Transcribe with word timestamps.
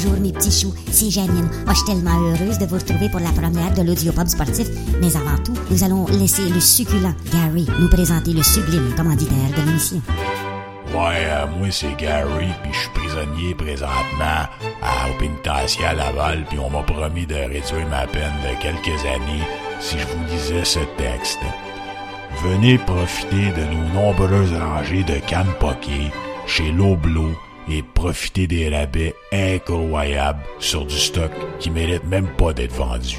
Bonjour 0.00 0.20
mes 0.20 0.30
petits 0.30 0.52
choux, 0.52 0.72
c'est 0.92 1.10
Janine. 1.10 1.50
Oh, 1.66 1.70
je 1.70 1.74
suis 1.74 1.86
tellement 1.86 2.16
heureuse 2.20 2.56
de 2.58 2.66
vous 2.66 2.76
retrouver 2.76 3.08
pour 3.08 3.18
la 3.18 3.32
première 3.32 3.74
de 3.74 3.82
l'Audiopub 3.82 4.28
sportif. 4.28 4.68
Mais 5.00 5.16
avant 5.16 5.42
tout, 5.42 5.54
nous 5.72 5.82
allons 5.82 6.06
laisser 6.06 6.48
le 6.48 6.60
succulent 6.60 7.12
Gary 7.32 7.66
nous 7.80 7.88
présenter 7.88 8.32
le 8.32 8.44
sublime 8.44 8.94
commanditaire 8.96 9.50
de 9.56 9.66
l'émission. 9.66 10.00
Ouais, 10.94 11.26
euh, 11.26 11.46
moi 11.58 11.66
c'est 11.72 11.96
Gary, 11.98 12.46
puis 12.62 12.72
je 12.72 12.78
suis 12.78 12.90
prisonnier 12.90 13.56
présentement 13.56 14.46
à, 14.80 15.10
au 15.10 15.18
pénitencier 15.18 15.84
à 15.86 15.94
Laval, 15.94 16.44
puis 16.48 16.60
on 16.60 16.70
m'a 16.70 16.84
promis 16.84 17.26
de 17.26 17.34
réduire 17.34 17.88
ma 17.90 18.06
peine 18.06 18.38
de 18.44 18.62
quelques 18.62 19.04
années 19.04 19.42
si 19.80 19.98
je 19.98 20.06
vous 20.06 20.32
lisais 20.32 20.64
ce 20.64 20.78
texte. 20.96 21.40
Venez 22.44 22.78
profiter 22.78 23.50
de 23.50 23.64
nos 23.64 24.00
nombreuses 24.00 24.52
rangées 24.52 25.02
de 25.02 25.18
cannes 25.26 25.54
poké 25.58 26.12
chez 26.46 26.70
Loblo 26.70 27.32
et 27.70 27.82
profiter 27.82 28.46
des 28.46 28.68
rabais 28.68 29.14
incroyables 29.32 30.42
sur 30.58 30.86
du 30.86 30.96
stock 30.96 31.32
qui 31.58 31.70
mérite 31.70 32.04
même 32.04 32.28
pas 32.28 32.52
d'être 32.52 32.74
vendu. 32.74 33.18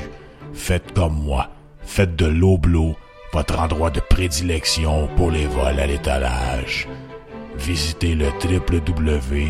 Faites 0.54 0.94
comme 0.94 1.22
moi, 1.24 1.50
faites 1.82 2.16
de 2.16 2.26
Loblo 2.26 2.96
votre 3.32 3.60
endroit 3.60 3.92
de 3.92 4.00
prédilection 4.00 5.08
pour 5.16 5.30
les 5.30 5.46
vols 5.46 5.80
à 5.80 5.86
l'étalage 5.86 6.88
visitez 7.60 8.16
le 8.16 8.28
www.loblo.com. 8.28 9.50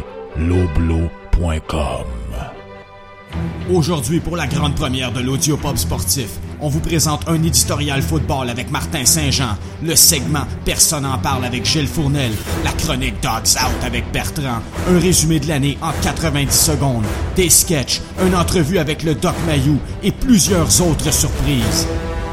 Aujourd'hui, 3.72 4.20
pour 4.20 4.36
la 4.36 4.48
grande 4.48 4.76
première 4.76 5.12
de 5.12 5.20
l'Audiopop 5.20 5.78
sportif, 5.78 6.30
on 6.60 6.70
vous 6.70 6.80
présente 6.80 7.28
un 7.28 7.36
éditorial 7.36 8.02
football 8.02 8.50
avec 8.50 8.72
Martin 8.72 9.06
Saint-Jean, 9.06 9.58
le 9.84 9.96
segment 9.96 10.46
Personne 10.66 11.06
en 11.06 11.18
parle 11.20 11.46
avec 11.46 11.66
Gilles 11.66 11.88
Fournel, 11.88 12.32
la 12.64 12.72
chronique 12.72 13.22
Dogs 13.22 13.56
Out 13.56 13.84
avec 13.84 14.12
Bertrand, 14.12 14.62
un 14.90 15.00
résumé 15.00 15.40
de 15.40 15.48
l'année 15.48 15.78
en 15.82 15.92
90 16.02 16.52
secondes, 16.52 17.06
des 17.36 17.50
sketchs, 17.50 18.02
une 18.26 18.36
entrevue 18.36 18.80
avec 18.80 19.04
le 19.04 19.14
Doc 19.14 19.36
Mayou 19.46 19.78
et 20.02 20.12
plusieurs 20.12 20.82
autres 20.82 21.14
surprises. 21.14 21.88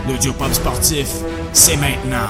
L'Audiopop 0.08 0.52
sportif, 0.54 1.08
c'est 1.52 1.76
maintenant. 1.76 2.28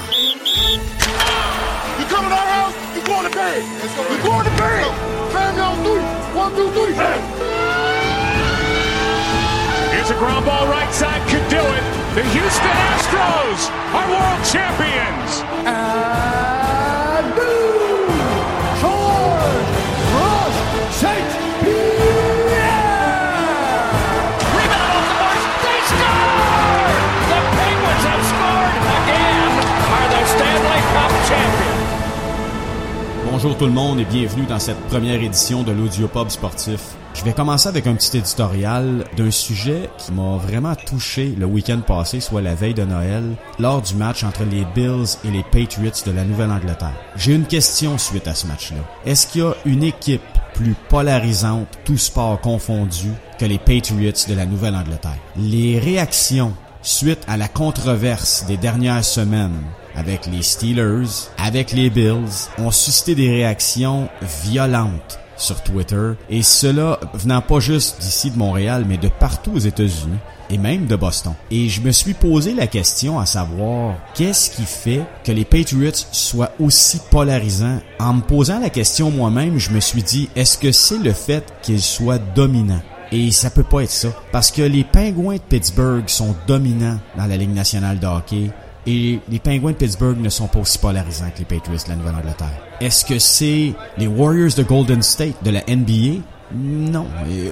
Here's 10.07 10.19
a 10.19 10.21
ground 10.21 10.47
ball 10.47 10.69
right 10.69 10.95
side, 10.95 11.21
could 11.23 11.43
do 11.51 11.59
it. 11.59 11.83
The 12.15 12.23
Houston 12.23 12.77
Astros 12.95 13.71
are 13.93 14.09
world 14.09 14.45
champions. 14.47 15.43
And 15.67 16.36
Bonjour 33.47 33.59
tout 33.61 33.67
le 33.67 33.71
monde 33.71 34.01
et 34.01 34.05
bienvenue 34.05 34.45
dans 34.47 34.59
cette 34.59 34.81
première 34.89 35.23
édition 35.23 35.63
de 35.63 35.71
l'Audiopub 35.71 36.31
sportif. 36.31 36.81
Je 37.15 37.23
vais 37.23 37.33
commencer 37.33 37.69
avec 37.69 37.87
un 37.87 37.95
petit 37.95 38.19
éditorial 38.19 39.05
d'un 39.17 39.31
sujet 39.31 39.89
qui 39.99 40.11
m'a 40.11 40.37
vraiment 40.37 40.75
touché 40.75 41.33
le 41.39 41.47
week-end 41.47 41.79
passé, 41.79 42.19
soit 42.19 42.43
la 42.43 42.57
veille 42.57 42.75
de 42.75 42.83
Noël, 42.83 43.37
lors 43.61 43.83
du 43.83 43.95
match 43.95 44.25
entre 44.25 44.43
les 44.43 44.65
Bills 44.75 45.17
et 45.25 45.31
les 45.31 45.45
Patriots 45.45 45.93
de 46.05 46.11
la 46.11 46.25
Nouvelle-Angleterre. 46.25 46.97
J'ai 47.15 47.35
une 47.35 47.47
question 47.47 47.99
suite 47.99 48.27
à 48.27 48.35
ce 48.35 48.49
match-là. 48.49 48.81
Est-ce 49.05 49.29
qu'il 49.29 49.43
y 49.43 49.45
a 49.45 49.55
une 49.65 49.85
équipe 49.85 50.23
plus 50.55 50.75
polarisante, 50.89 51.69
tout 51.85 51.99
sport 51.99 52.41
confondu, 52.41 53.13
que 53.39 53.45
les 53.45 53.59
Patriots 53.59 54.27
de 54.29 54.35
la 54.35 54.47
Nouvelle-Angleterre? 54.47 55.21
Les 55.37 55.79
réactions 55.79 56.53
suite 56.83 57.23
à 57.29 57.37
la 57.37 57.47
controverse 57.47 58.45
des 58.49 58.57
dernières 58.57 59.05
semaines 59.05 59.63
avec 59.97 60.27
les 60.27 60.43
Steelers, 60.43 61.31
avec 61.39 61.73
les 61.73 61.91
Bills, 61.91 62.49
ont 62.59 62.71
suscité 62.71 63.15
des 63.15 63.31
réactions 63.31 64.09
violentes 64.45 65.19
sur 65.37 65.63
Twitter 65.63 66.13
et 66.31 66.43
cela 66.43 66.99
venant 67.15 67.43
pas 67.43 67.61
juste 67.61 68.01
d'ici 68.01 68.31
de 68.31 68.39
Montréal 68.39 68.85
mais 68.89 68.97
de 68.97 69.09
partout 69.09 69.53
aux 69.55 69.59
États-Unis 69.59 70.19
et 70.49 70.59
même 70.59 70.87
de 70.87 70.97
Boston. 70.97 71.35
Et 71.51 71.69
je 71.69 71.81
me 71.81 71.91
suis 71.91 72.15
posé 72.15 72.55
la 72.55 72.67
question 72.67 73.19
à 73.19 73.27
savoir 73.27 73.97
qu'est-ce 74.15 74.51
qui 74.51 74.65
fait 74.65 75.03
que 75.25 75.33
les 75.33 75.45
Patriots 75.45 75.91
soient 76.13 76.53
aussi 76.61 77.01
polarisants? 77.11 77.81
En 77.99 78.15
me 78.15 78.23
posant 78.23 78.61
la 78.61 78.71
question 78.71 79.11
moi-même, 79.11 79.59
je 79.59 79.71
me 79.71 79.81
suis 79.81 80.03
dit 80.03 80.29
est-ce 80.37 80.57
que 80.59 80.73
c'est 80.73 80.99
le 80.99 81.13
fait 81.13 81.53
qu'ils 81.63 81.83
soient 81.83 82.19
dominants? 82.19 82.83
Et 83.13 83.31
ça 83.31 83.51
peut 83.51 83.63
pas 83.63 83.83
être 83.83 83.91
ça. 83.91 84.09
Parce 84.33 84.51
que 84.51 84.63
les 84.63 84.85
Pingouins 84.85 85.37
de 85.37 85.41
Pittsburgh 85.41 86.09
sont 86.09 86.35
dominants 86.47 86.99
dans 87.17 87.27
la 87.27 87.37
Ligue 87.37 87.55
nationale 87.55 88.01
de 88.01 88.07
hockey. 88.07 88.51
Et 88.87 89.19
les 89.29 89.39
Penguins 89.41 89.73
de 89.73 89.77
Pittsburgh 89.77 90.19
ne 90.21 90.29
sont 90.29 90.47
pas 90.47 90.61
aussi 90.61 90.79
polarisants 90.79 91.31
que 91.35 91.41
les 91.41 91.45
Patriots 91.45 91.79
de 91.85 91.91
la 91.91 91.97
Nouvelle-Angleterre. 91.97 92.61
Est-ce 92.81 93.05
que 93.05 93.19
c'est 93.19 93.73
les 93.99 94.07
Warriors 94.07 94.55
de 94.57 94.63
Golden 94.63 95.03
State 95.03 95.43
de 95.43 95.51
la 95.51 95.63
NBA? 95.69 96.23
Non. 96.55 97.07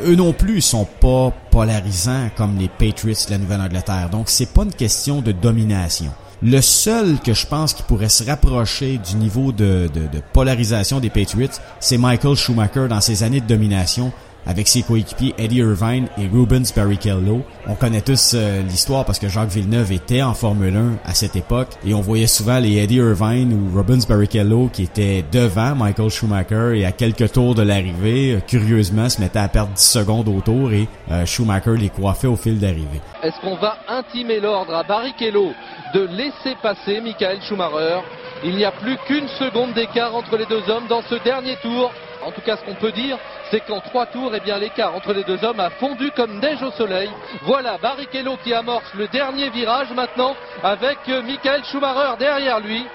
Eux 0.06 0.14
non 0.14 0.32
plus 0.32 0.60
sont 0.60 0.86
pas 1.00 1.32
polarisants 1.50 2.30
comme 2.36 2.56
les 2.58 2.68
Patriots 2.68 3.26
de 3.26 3.30
la 3.32 3.38
Nouvelle-Angleterre. 3.38 4.10
Donc 4.10 4.28
c'est 4.28 4.52
pas 4.52 4.62
une 4.62 4.72
question 4.72 5.20
de 5.20 5.32
domination. 5.32 6.12
Le 6.42 6.60
seul 6.60 7.18
que 7.20 7.32
je 7.32 7.46
pense 7.46 7.72
qui 7.72 7.82
pourrait 7.82 8.08
se 8.08 8.22
rapprocher 8.22 8.98
du 8.98 9.16
niveau 9.16 9.50
de, 9.50 9.88
de 9.92 10.20
polarisation 10.32 11.00
des 11.00 11.10
Patriots, 11.10 11.48
c'est 11.80 11.96
Michael 11.98 12.36
Schumacher 12.36 12.86
dans 12.88 13.00
ses 13.00 13.22
années 13.22 13.40
de 13.40 13.46
domination 13.46 14.12
avec 14.46 14.68
ses 14.68 14.82
coéquipiers 14.82 15.34
Eddie 15.38 15.58
Irvine 15.58 16.08
et 16.18 16.26
Rubens 16.26 16.72
Barrichello. 16.74 17.42
On 17.66 17.74
connaît 17.74 18.00
tous 18.00 18.32
euh, 18.34 18.62
l'histoire 18.62 19.04
parce 19.04 19.18
que 19.18 19.28
Jacques 19.28 19.50
Villeneuve 19.50 19.92
était 19.92 20.22
en 20.22 20.34
Formule 20.34 20.76
1 20.76 21.08
à 21.08 21.14
cette 21.14 21.36
époque 21.36 21.68
et 21.86 21.94
on 21.94 22.00
voyait 22.00 22.26
souvent 22.26 22.58
les 22.58 22.76
Eddie 22.76 22.96
Irvine 22.96 23.52
ou 23.52 23.76
Rubens 23.76 24.06
Barrichello 24.08 24.68
qui 24.72 24.82
étaient 24.84 25.24
devant 25.32 25.74
Michael 25.74 26.10
Schumacher 26.10 26.78
et 26.78 26.84
à 26.84 26.92
quelques 26.92 27.32
tours 27.32 27.54
de 27.54 27.62
l'arrivée, 27.62 28.34
euh, 28.34 28.40
curieusement, 28.40 29.08
se 29.08 29.20
mettaient 29.20 29.38
à 29.38 29.48
perdre 29.48 29.72
10 29.72 29.82
secondes 29.82 30.28
au 30.28 30.40
tour 30.40 30.72
et 30.72 30.88
euh, 31.10 31.24
Schumacher 31.26 31.76
les 31.76 31.88
coiffait 31.88 32.26
au 32.26 32.36
fil 32.36 32.58
d'arrivée. 32.58 33.00
Est-ce 33.22 33.40
qu'on 33.40 33.56
va 33.56 33.78
intimer 33.88 34.40
l'ordre 34.40 34.74
à 34.74 34.82
Barrichello 34.82 35.52
de 35.94 36.00
laisser 36.06 36.56
passer 36.62 37.00
Michael 37.00 37.40
Schumacher? 37.42 38.00
Il 38.44 38.56
n'y 38.56 38.64
a 38.64 38.72
plus 38.72 38.98
qu'une 39.06 39.28
seconde 39.38 39.72
d'écart 39.72 40.14
entre 40.14 40.36
les 40.36 40.44
deux 40.46 40.68
hommes 40.68 40.86
dans 40.88 41.02
ce 41.02 41.14
dernier 41.24 41.56
tour. 41.62 41.90
En 42.24 42.30
tout 42.30 42.40
cas, 42.40 42.56
ce 42.56 42.64
qu'on 42.64 42.74
peut 42.74 42.92
dire, 42.92 43.18
c'est 43.50 43.60
qu'en 43.60 43.80
trois 43.80 44.06
tours, 44.06 44.32
eh 44.34 44.40
bien, 44.40 44.58
l'écart 44.58 44.94
entre 44.94 45.12
les 45.12 45.24
deux 45.24 45.44
hommes 45.44 45.60
a 45.60 45.70
fondu 45.70 46.10
comme 46.12 46.38
neige 46.38 46.62
au 46.62 46.70
soleil. 46.70 47.10
Voilà 47.42 47.76
Barrichello 47.78 48.36
qui 48.42 48.54
amorce 48.54 48.92
le 48.94 49.08
dernier 49.08 49.50
virage 49.50 49.90
maintenant 49.92 50.34
avec 50.62 50.98
Michael 51.06 51.64
Schumacher 51.64 52.16
derrière 52.18 52.60
lui. 52.60 52.86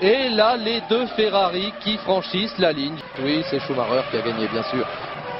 Et 0.00 0.28
là, 0.28 0.56
les 0.56 0.82
deux 0.88 1.06
Ferrari 1.08 1.72
qui 1.80 1.96
franchissent 1.98 2.58
la 2.58 2.70
ligne. 2.72 2.98
Oui, 3.20 3.42
c'est 3.50 3.60
Schumacher 3.60 4.02
qui 4.10 4.18
a 4.18 4.20
gagné, 4.20 4.46
bien 4.48 4.62
sûr. 4.64 4.86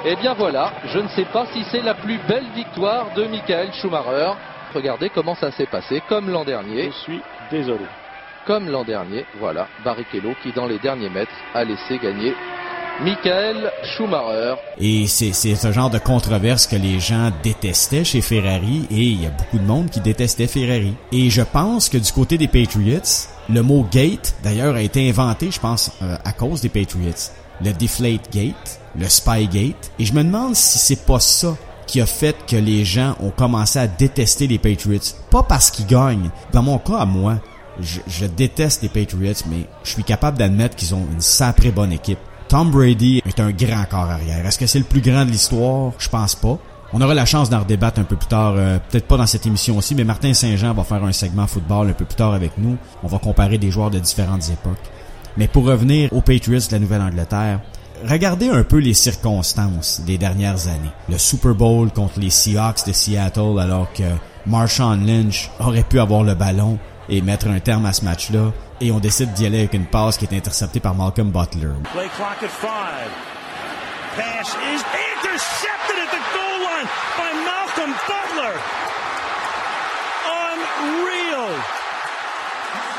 Eh 0.04 0.16
bien 0.16 0.34
voilà, 0.34 0.72
je 0.86 0.98
ne 0.98 1.08
sais 1.08 1.24
pas 1.26 1.46
si 1.52 1.64
c'est 1.64 1.82
la 1.82 1.94
plus 1.94 2.18
belle 2.28 2.46
victoire 2.54 3.12
de 3.14 3.24
Michael 3.26 3.72
Schumacher. 3.74 4.32
Regardez 4.74 5.08
comment 5.10 5.34
ça 5.34 5.50
s'est 5.52 5.66
passé, 5.66 6.02
comme 6.08 6.30
l'an 6.30 6.44
dernier. 6.44 6.86
Je 6.86 6.96
suis 6.96 7.22
désolé. 7.50 7.86
Comme 8.46 8.70
l'an 8.70 8.84
dernier, 8.84 9.24
voilà, 9.34 9.68
Barrichello 9.84 10.34
qui 10.42 10.52
dans 10.52 10.66
les 10.66 10.78
derniers 10.78 11.10
mètres 11.10 11.32
a 11.54 11.64
laissé 11.64 11.98
gagner 11.98 12.34
Michael 13.02 13.70
Schumacher. 13.82 14.54
Et 14.78 15.06
c'est 15.06 15.32
ce 15.32 15.70
genre 15.70 15.90
de 15.90 15.98
controverse 15.98 16.66
que 16.66 16.76
les 16.76 16.98
gens 16.98 17.30
détestaient 17.42 18.04
chez 18.04 18.22
Ferrari 18.22 18.86
et 18.90 19.02
il 19.02 19.22
y 19.22 19.26
a 19.26 19.30
beaucoup 19.30 19.58
de 19.58 19.64
monde 19.64 19.90
qui 19.90 20.00
détestait 20.00 20.46
Ferrari. 20.46 20.94
Et 21.12 21.28
je 21.28 21.42
pense 21.42 21.88
que 21.88 21.98
du 21.98 22.10
côté 22.12 22.38
des 22.38 22.48
Patriots, 22.48 23.28
le 23.50 23.62
mot 23.62 23.86
gate 23.90 24.34
d'ailleurs 24.42 24.76
a 24.76 24.80
été 24.80 25.08
inventé, 25.08 25.50
je 25.50 25.60
pense, 25.60 25.92
euh, 26.02 26.16
à 26.24 26.32
cause 26.32 26.62
des 26.62 26.70
Patriots. 26.70 27.32
Le 27.62 27.72
deflate 27.72 28.32
gate, 28.32 28.80
le 28.98 29.08
spy 29.08 29.46
gate. 29.46 29.90
Et 29.98 30.04
je 30.04 30.14
me 30.14 30.24
demande 30.24 30.54
si 30.54 30.78
c'est 30.78 31.04
pas 31.04 31.20
ça 31.20 31.54
qui 31.86 32.00
a 32.00 32.06
fait 32.06 32.36
que 32.46 32.56
les 32.56 32.84
gens 32.84 33.14
ont 33.20 33.30
commencé 33.30 33.78
à 33.78 33.86
détester 33.86 34.46
les 34.46 34.58
Patriots. 34.58 35.00
Pas 35.30 35.42
parce 35.42 35.70
qu'ils 35.70 35.86
gagnent. 35.86 36.30
Dans 36.52 36.62
mon 36.62 36.78
cas 36.78 36.96
à 36.96 37.06
moi, 37.06 37.36
je, 37.78 38.00
je 38.06 38.24
déteste 38.24 38.82
les 38.82 38.88
Patriots, 38.88 39.44
mais 39.50 39.66
je 39.84 39.90
suis 39.90 40.04
capable 40.04 40.38
d'admettre 40.38 40.76
qu'ils 40.76 40.94
ont 40.94 41.06
une 41.12 41.20
sacrée 41.20 41.70
bonne 41.70 41.92
équipe. 41.92 42.18
Tom 42.48 42.70
Brady 42.70 43.22
est 43.26 43.40
un 43.40 43.50
grand 43.50 43.84
corps 43.90 44.10
arrière. 44.10 44.46
Est-ce 44.46 44.58
que 44.58 44.66
c'est 44.66 44.78
le 44.78 44.84
plus 44.84 45.00
grand 45.00 45.24
de 45.24 45.30
l'histoire? 45.30 45.92
Je 45.98 46.08
pense 46.08 46.36
pas. 46.36 46.58
On 46.92 47.00
aura 47.00 47.12
la 47.12 47.24
chance 47.24 47.50
d'en 47.50 47.60
redébattre 47.60 47.98
un 47.98 48.04
peu 48.04 48.14
plus 48.14 48.28
tard, 48.28 48.54
euh, 48.56 48.78
peut-être 48.78 49.08
pas 49.08 49.16
dans 49.16 49.26
cette 49.26 49.44
émission 49.46 49.76
aussi, 49.76 49.96
mais 49.96 50.04
Martin 50.04 50.32
Saint-Jean 50.32 50.72
va 50.72 50.84
faire 50.84 51.02
un 51.02 51.10
segment 51.10 51.48
football 51.48 51.90
un 51.90 51.92
peu 51.92 52.04
plus 52.04 52.14
tard 52.14 52.32
avec 52.32 52.52
nous. 52.58 52.76
On 53.02 53.08
va 53.08 53.18
comparer 53.18 53.58
des 53.58 53.72
joueurs 53.72 53.90
de 53.90 53.98
différentes 53.98 54.48
époques. 54.48 54.78
Mais 55.36 55.48
pour 55.48 55.64
revenir 55.64 56.12
aux 56.12 56.20
Patriots 56.20 56.60
de 56.60 56.72
la 56.72 56.78
Nouvelle-Angleterre, 56.78 57.60
regardez 58.08 58.48
un 58.48 58.62
peu 58.62 58.78
les 58.78 58.94
circonstances 58.94 60.00
des 60.06 60.16
dernières 60.16 60.68
années. 60.68 60.92
Le 61.08 61.18
Super 61.18 61.54
Bowl 61.54 61.90
contre 61.90 62.20
les 62.20 62.30
Seahawks 62.30 62.86
de 62.86 62.92
Seattle 62.92 63.58
alors 63.58 63.92
que 63.92 64.04
Marshawn 64.46 65.04
Lynch 65.04 65.50
aurait 65.58 65.82
pu 65.82 65.98
avoir 65.98 66.22
le 66.22 66.34
ballon 66.34 66.78
et 67.08 67.22
mettre 67.22 67.48
un 67.48 67.60
terme 67.60 67.86
à 67.86 67.92
ce 67.92 68.04
match-là. 68.04 68.52
Et 68.80 68.90
on 68.92 68.98
décide 68.98 69.32
d'y 69.32 69.46
aller 69.46 69.58
avec 69.60 69.74
une 69.74 69.86
passe 69.86 70.16
qui 70.16 70.24
est 70.24 70.36
interceptée 70.36 70.80
par 70.80 70.94
Malcolm 70.94 71.30
Butler. 71.30 71.74
Play 71.92 72.08
clock 72.16 72.42
at 72.42 72.48
five. 72.48 73.10
Pass 74.16 74.54
is 74.54 74.82
intercepted 74.82 75.98
at 75.98 76.10
the 76.10 76.36
Jim 77.86 77.94
Butler. 78.08 78.58
Unreal. 80.82 81.54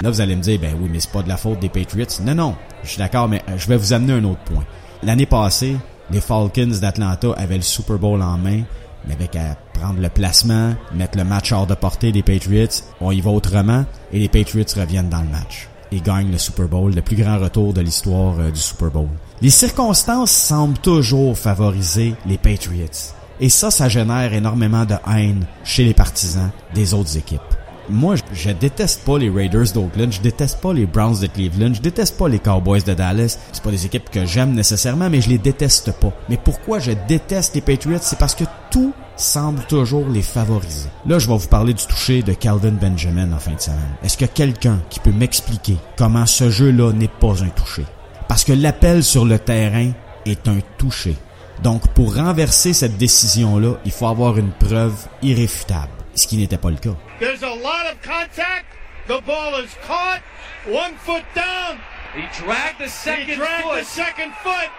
Là, 0.01 0.09
vous 0.09 0.21
allez 0.21 0.35
me 0.35 0.41
dire, 0.41 0.59
ben 0.59 0.75
oui, 0.79 0.89
mais 0.91 0.99
c'est 0.99 1.11
pas 1.11 1.21
de 1.23 1.29
la 1.29 1.37
faute 1.37 1.59
des 1.59 1.69
Patriots. 1.69 2.05
Non, 2.21 2.35
non, 2.35 2.55
je 2.83 2.89
suis 2.89 2.97
d'accord, 2.97 3.27
mais 3.27 3.41
euh, 3.49 3.57
je 3.57 3.67
vais 3.67 3.75
vous 3.75 3.91
amener 3.93 4.13
un 4.13 4.23
autre 4.23 4.43
point. 4.45 4.63
L'année 5.03 5.25
passée, 5.25 5.75
les 6.09 6.21
Falcons 6.21 6.77
d'Atlanta 6.79 7.33
avaient 7.35 7.57
le 7.57 7.61
Super 7.61 7.97
Bowl 7.97 8.21
en 8.21 8.37
main, 8.37 8.61
mais 9.07 9.13
avec 9.13 9.35
à 9.35 9.55
prendre 9.73 9.99
le 9.99 10.09
placement, 10.09 10.73
mettre 10.93 11.17
le 11.17 11.23
match 11.23 11.51
hors 11.51 11.67
de 11.67 11.75
portée 11.75 12.11
des 12.11 12.23
Patriots, 12.23 12.83
on 13.01 13.11
y 13.11 13.21
va 13.21 13.31
autrement, 13.31 13.85
et 14.11 14.19
les 14.19 14.29
Patriots 14.29 14.65
reviennent 14.75 15.09
dans 15.09 15.21
le 15.21 15.29
match 15.29 15.67
et 15.91 16.01
gagnent 16.01 16.31
le 16.31 16.37
Super 16.37 16.67
Bowl, 16.67 16.93
le 16.93 17.01
plus 17.01 17.15
grand 17.15 17.37
retour 17.39 17.73
de 17.73 17.81
l'histoire 17.81 18.39
euh, 18.39 18.51
du 18.51 18.59
Super 18.59 18.89
Bowl. 18.89 19.07
Les 19.41 19.49
circonstances 19.49 20.31
semblent 20.31 20.77
toujours 20.79 21.37
favoriser 21.37 22.15
les 22.25 22.37
Patriots. 22.37 23.13
Et 23.39 23.49
ça, 23.49 23.71
ça 23.71 23.87
génère 23.87 24.33
énormément 24.33 24.85
de 24.85 24.95
haine 25.07 25.45
chez 25.63 25.85
les 25.85 25.93
partisans 25.93 26.49
des 26.73 26.93
autres 26.93 27.17
équipes. 27.17 27.56
Moi, 27.89 28.15
je, 28.33 28.51
déteste 28.51 29.05
pas 29.05 29.17
les 29.17 29.29
Raiders 29.29 29.71
d'Oakland, 29.73 30.11
je 30.11 30.21
déteste 30.21 30.59
pas 30.61 30.73
les 30.73 30.85
Browns 30.85 31.19
de 31.19 31.27
Cleveland, 31.27 31.73
je 31.73 31.81
déteste 31.81 32.17
pas 32.17 32.27
les 32.27 32.39
Cowboys 32.39 32.83
de 32.83 32.93
Dallas. 32.93 33.37
C'est 33.51 33.63
pas 33.63 33.71
des 33.71 33.85
équipes 33.85 34.09
que 34.09 34.25
j'aime 34.25 34.53
nécessairement, 34.53 35.09
mais 35.09 35.21
je 35.21 35.29
les 35.29 35.37
déteste 35.37 35.91
pas. 35.93 36.11
Mais 36.29 36.37
pourquoi 36.37 36.79
je 36.79 36.91
déteste 37.07 37.55
les 37.55 37.61
Patriots, 37.61 37.99
c'est 38.01 38.19
parce 38.19 38.35
que 38.35 38.43
tout 38.71 38.93
semble 39.15 39.61
toujours 39.63 40.07
les 40.07 40.21
favoriser. 40.21 40.89
Là, 41.05 41.19
je 41.19 41.27
vais 41.27 41.37
vous 41.37 41.47
parler 41.47 41.73
du 41.73 41.85
toucher 41.85 42.21
de 42.21 42.33
Calvin 42.33 42.71
Benjamin 42.71 43.31
en 43.31 43.39
fin 43.39 43.53
de 43.53 43.61
semaine. 43.61 43.95
Est-ce 44.03 44.17
que 44.17 44.25
quelqu'un 44.25 44.79
qui 44.89 44.99
peut 44.99 45.11
m'expliquer 45.11 45.77
comment 45.97 46.25
ce 46.25 46.49
jeu-là 46.49 46.93
n'est 46.93 47.07
pas 47.07 47.43
un 47.43 47.49
toucher? 47.49 47.85
Parce 48.27 48.43
que 48.43 48.53
l'appel 48.53 49.03
sur 49.03 49.25
le 49.25 49.39
terrain 49.39 49.91
est 50.25 50.47
un 50.47 50.59
toucher. 50.77 51.15
Donc, 51.63 51.87
pour 51.89 52.15
renverser 52.15 52.73
cette 52.73 52.97
décision-là, 52.97 53.77
il 53.85 53.91
faut 53.91 54.07
avoir 54.07 54.37
une 54.37 54.51
preuve 54.51 55.07
irréfutable, 55.23 55.89
ce 56.17 56.27
qui 56.27 56.37
n'était 56.37 56.57
pas 56.57 56.69
le 56.69 56.77
cas. 56.77 56.95
There's 57.19 57.43
a 57.43 57.49
lot 57.53 57.85
of 57.91 58.01
contact. 58.01 58.65
The 59.07 59.21
ball 59.25 59.55
is 59.63 59.73
caught. 59.85 60.21
One 60.65 60.95
foot 60.95 61.23
down. 61.33 61.79
He 62.13 62.23
dragged 62.43 62.79
the 62.79 62.85
He 62.85 62.89
second 62.89 63.35
dragged 63.37 63.63
foot. 63.63 63.79
the 63.79 63.85
second 63.85 64.33
foot. 64.43 64.69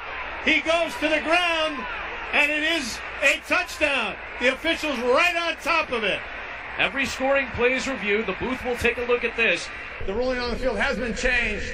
He 0.44 0.60
goes 0.60 0.92
to 1.00 1.08
the 1.08 1.20
ground, 1.24 1.78
and 2.32 2.50
it 2.50 2.62
is 2.62 2.98
a 3.22 3.40
touchdown. 3.48 4.14
The 4.40 4.48
official's 4.52 4.98
right 4.98 5.36
on 5.36 5.56
top 5.62 5.90
of 5.92 6.04
it. 6.04 6.20
Every 6.78 7.06
scoring 7.06 7.46
play 7.56 7.72
is 7.74 7.88
reviewed. 7.88 8.26
The 8.26 8.34
booth 8.38 8.64
will 8.64 8.76
take 8.76 8.98
a 8.98 9.02
look 9.02 9.24
at 9.24 9.36
this. 9.36 9.66
The 10.06 10.14
ruling 10.14 10.38
on 10.38 10.50
the 10.50 10.56
field 10.56 10.78
has 10.78 10.96
been 10.96 11.14
changed. 11.14 11.66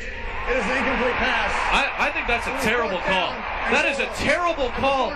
It 0.51 0.57
is 0.59 0.65
an 0.65 0.77
incomplete 0.77 1.17
pass. 1.17 1.51
I, 1.73 2.07
I 2.07 2.11
think 2.11 2.27
that's 2.27 2.47
a 2.47 2.53
terrible 2.61 2.99
call. 2.99 3.33
That 3.73 3.87
is 3.87 3.99
a 3.99 4.07
terrible 4.23 4.69
call. 4.77 5.09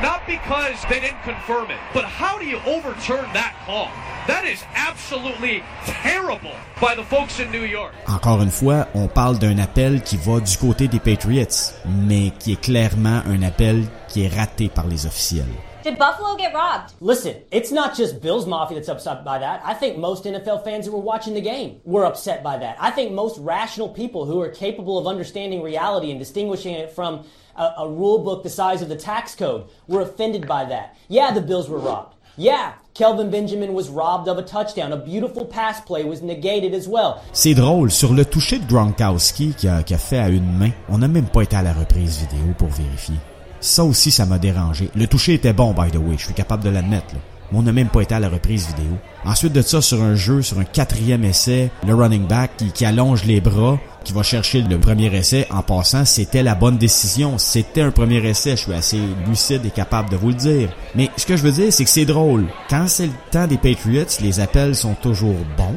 Not 0.00 0.24
because 0.26 0.78
they 0.88 1.00
didn't 1.00 1.22
confirm 1.24 1.70
it, 1.70 1.78
but 1.92 2.04
how 2.04 2.38
do 2.38 2.46
you 2.46 2.58
overturn 2.64 3.26
that 3.32 3.54
call? 3.66 3.88
That 4.28 4.44
is 4.44 4.62
absolutely 4.76 5.64
terrible 5.84 6.54
by 6.80 6.94
the 6.94 7.02
folks 7.02 7.40
in 7.40 7.50
New 7.50 7.64
York. 7.64 7.92
Encore 8.06 8.40
une 8.40 8.52
fois, 8.52 8.86
on 8.94 9.08
parle 9.08 9.38
d'un 9.38 9.58
appel 9.58 10.00
qui 10.02 10.16
va 10.16 10.38
du 10.38 10.56
côté 10.56 10.86
des 10.86 11.00
Patriots, 11.00 11.74
mais 11.84 12.30
qui 12.38 12.52
est 12.52 12.60
clairement 12.60 13.22
un 13.26 13.42
appel 13.42 13.84
qui 14.06 14.24
est 14.24 14.28
raté 14.28 14.68
par 14.68 14.86
les 14.86 15.06
officiels. 15.06 15.46
Did 15.82 15.98
Buffalo 15.98 16.36
get 16.36 16.52
robbed? 16.52 16.92
Listen, 17.00 17.36
it's 17.50 17.72
not 17.72 17.96
just 17.96 18.20
Bills 18.20 18.46
Mafia 18.46 18.76
that's 18.76 18.88
upset 18.88 19.24
by 19.24 19.38
that. 19.38 19.62
I 19.64 19.72
think 19.72 19.96
most 19.96 20.24
NFL 20.24 20.62
fans 20.62 20.84
who 20.84 20.92
were 20.92 20.98
watching 20.98 21.32
the 21.34 21.40
game 21.40 21.80
were 21.84 22.04
upset 22.04 22.42
by 22.42 22.58
that. 22.58 22.76
I 22.78 22.90
think 22.90 23.12
most 23.12 23.38
rational 23.38 23.88
people 23.88 24.26
who 24.26 24.40
are 24.42 24.50
capable 24.50 24.98
of 24.98 25.06
understanding 25.06 25.62
reality 25.62 26.10
and 26.10 26.18
distinguishing 26.18 26.74
it 26.74 26.92
from 26.92 27.24
a, 27.56 27.74
a 27.78 27.88
rule 27.88 28.18
book 28.18 28.42
the 28.42 28.50
size 28.50 28.82
of 28.82 28.88
the 28.88 28.96
tax 28.96 29.34
code 29.34 29.68
were 29.86 30.02
offended 30.02 30.46
by 30.46 30.66
that. 30.66 30.96
Yeah, 31.08 31.32
the 31.32 31.40
Bills 31.40 31.68
were 31.70 31.78
robbed. 31.78 32.16
Yeah, 32.36 32.72
Kelvin 32.94 33.30
Benjamin 33.30 33.72
was 33.74 33.88
robbed 33.88 34.28
of 34.28 34.38
a 34.38 34.42
touchdown. 34.42 34.92
A 34.92 34.96
beautiful 34.96 35.44
pass 35.46 35.80
play 35.80 36.04
was 36.04 36.22
negated 36.22 36.74
as 36.74 36.86
well. 36.88 37.22
C'est 37.32 37.54
drôle, 37.54 37.90
sur 37.90 38.12
le 38.12 38.24
toucher 38.24 38.58
de 38.58 38.66
Gronkowski 38.66 39.54
qui 39.56 39.68
a, 39.68 39.82
qui 39.82 39.94
a 39.94 39.98
fait 39.98 40.18
à 40.18 40.28
une 40.28 40.50
main, 40.58 40.70
on 40.88 40.98
n'a 40.98 41.08
même 41.08 41.26
pas 41.26 41.42
été 41.42 41.56
à 41.56 41.62
la 41.62 41.72
reprise 41.72 42.18
vidéo 42.18 42.54
pour 42.58 42.68
vérifier. 42.68 43.16
Ça 43.60 43.84
aussi, 43.84 44.10
ça 44.10 44.24
m'a 44.24 44.38
dérangé. 44.38 44.90
Le 44.96 45.06
toucher 45.06 45.34
était 45.34 45.52
bon, 45.52 45.72
by 45.72 45.90
the 45.90 45.96
way, 45.96 46.16
je 46.16 46.24
suis 46.24 46.34
capable 46.34 46.64
de 46.64 46.70
l'admettre. 46.70 47.14
Mais 47.52 47.58
on 47.58 47.62
n'a 47.62 47.72
même 47.72 47.88
pas 47.88 48.00
été 48.00 48.14
à 48.14 48.20
la 48.20 48.28
reprise 48.28 48.68
vidéo. 48.68 48.96
Ensuite 49.24 49.52
de 49.52 49.60
ça, 49.60 49.82
sur 49.82 50.00
un 50.02 50.14
jeu, 50.14 50.40
sur 50.40 50.58
un 50.58 50.64
quatrième 50.64 51.24
essai, 51.24 51.70
le 51.86 51.94
running 51.94 52.26
back 52.26 52.52
qui, 52.56 52.72
qui 52.72 52.84
allonge 52.84 53.24
les 53.24 53.40
bras, 53.40 53.78
qui 54.04 54.12
va 54.12 54.22
chercher 54.22 54.62
le 54.62 54.78
premier 54.78 55.14
essai, 55.14 55.46
en 55.50 55.62
passant, 55.62 56.04
c'était 56.04 56.42
la 56.42 56.54
bonne 56.54 56.78
décision. 56.78 57.36
C'était 57.38 57.82
un 57.82 57.90
premier 57.90 58.24
essai, 58.26 58.52
je 58.52 58.62
suis 58.62 58.72
assez 58.72 59.00
lucide 59.28 59.66
et 59.66 59.70
capable 59.70 60.10
de 60.10 60.16
vous 60.16 60.28
le 60.28 60.34
dire. 60.34 60.70
Mais 60.94 61.10
ce 61.16 61.26
que 61.26 61.36
je 61.36 61.42
veux 61.42 61.52
dire, 61.52 61.72
c'est 61.72 61.84
que 61.84 61.90
c'est 61.90 62.06
drôle. 62.06 62.46
Quand 62.70 62.86
c'est 62.88 63.06
le 63.06 63.12
temps 63.30 63.46
des 63.46 63.58
Patriots, 63.58 64.06
les 64.22 64.40
appels 64.40 64.74
sont 64.74 64.94
toujours 64.94 65.36
bons. 65.56 65.76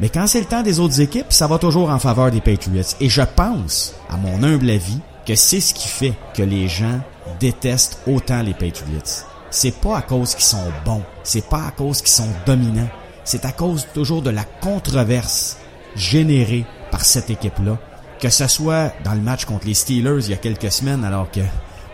Mais 0.00 0.08
quand 0.08 0.26
c'est 0.26 0.40
le 0.40 0.46
temps 0.46 0.62
des 0.62 0.80
autres 0.80 1.00
équipes, 1.00 1.26
ça 1.32 1.46
va 1.46 1.58
toujours 1.58 1.90
en 1.90 2.00
faveur 2.00 2.30
des 2.30 2.40
Patriots. 2.40 2.82
Et 3.00 3.08
je 3.08 3.22
pense, 3.36 3.94
à 4.10 4.16
mon 4.16 4.42
humble 4.42 4.70
avis, 4.70 4.98
que 5.26 5.34
c'est 5.34 5.60
ce 5.60 5.74
qui 5.74 5.88
fait 5.88 6.14
que 6.34 6.42
les 6.42 6.68
gens 6.68 7.00
détestent 7.40 7.98
autant 8.06 8.42
les 8.42 8.54
Patriots. 8.54 9.24
C'est 9.50 9.80
pas 9.80 9.98
à 9.98 10.02
cause 10.02 10.34
qu'ils 10.34 10.44
sont 10.44 10.72
bons, 10.84 11.02
c'est 11.22 11.48
pas 11.48 11.66
à 11.66 11.70
cause 11.70 12.00
qu'ils 12.00 12.10
sont 12.10 12.28
dominants, 12.46 12.88
c'est 13.24 13.44
à 13.44 13.52
cause 13.52 13.86
toujours 13.94 14.22
de 14.22 14.30
la 14.30 14.44
controverse 14.44 15.58
générée 15.96 16.64
par 16.90 17.04
cette 17.04 17.30
équipe-là. 17.30 17.78
Que 18.20 18.30
ce 18.30 18.46
soit 18.48 18.92
dans 19.04 19.14
le 19.14 19.20
match 19.20 19.44
contre 19.44 19.66
les 19.66 19.74
Steelers 19.74 20.24
il 20.24 20.30
y 20.30 20.34
a 20.34 20.38
quelques 20.38 20.72
semaines 20.72 21.04
alors 21.04 21.30
que 21.30 21.40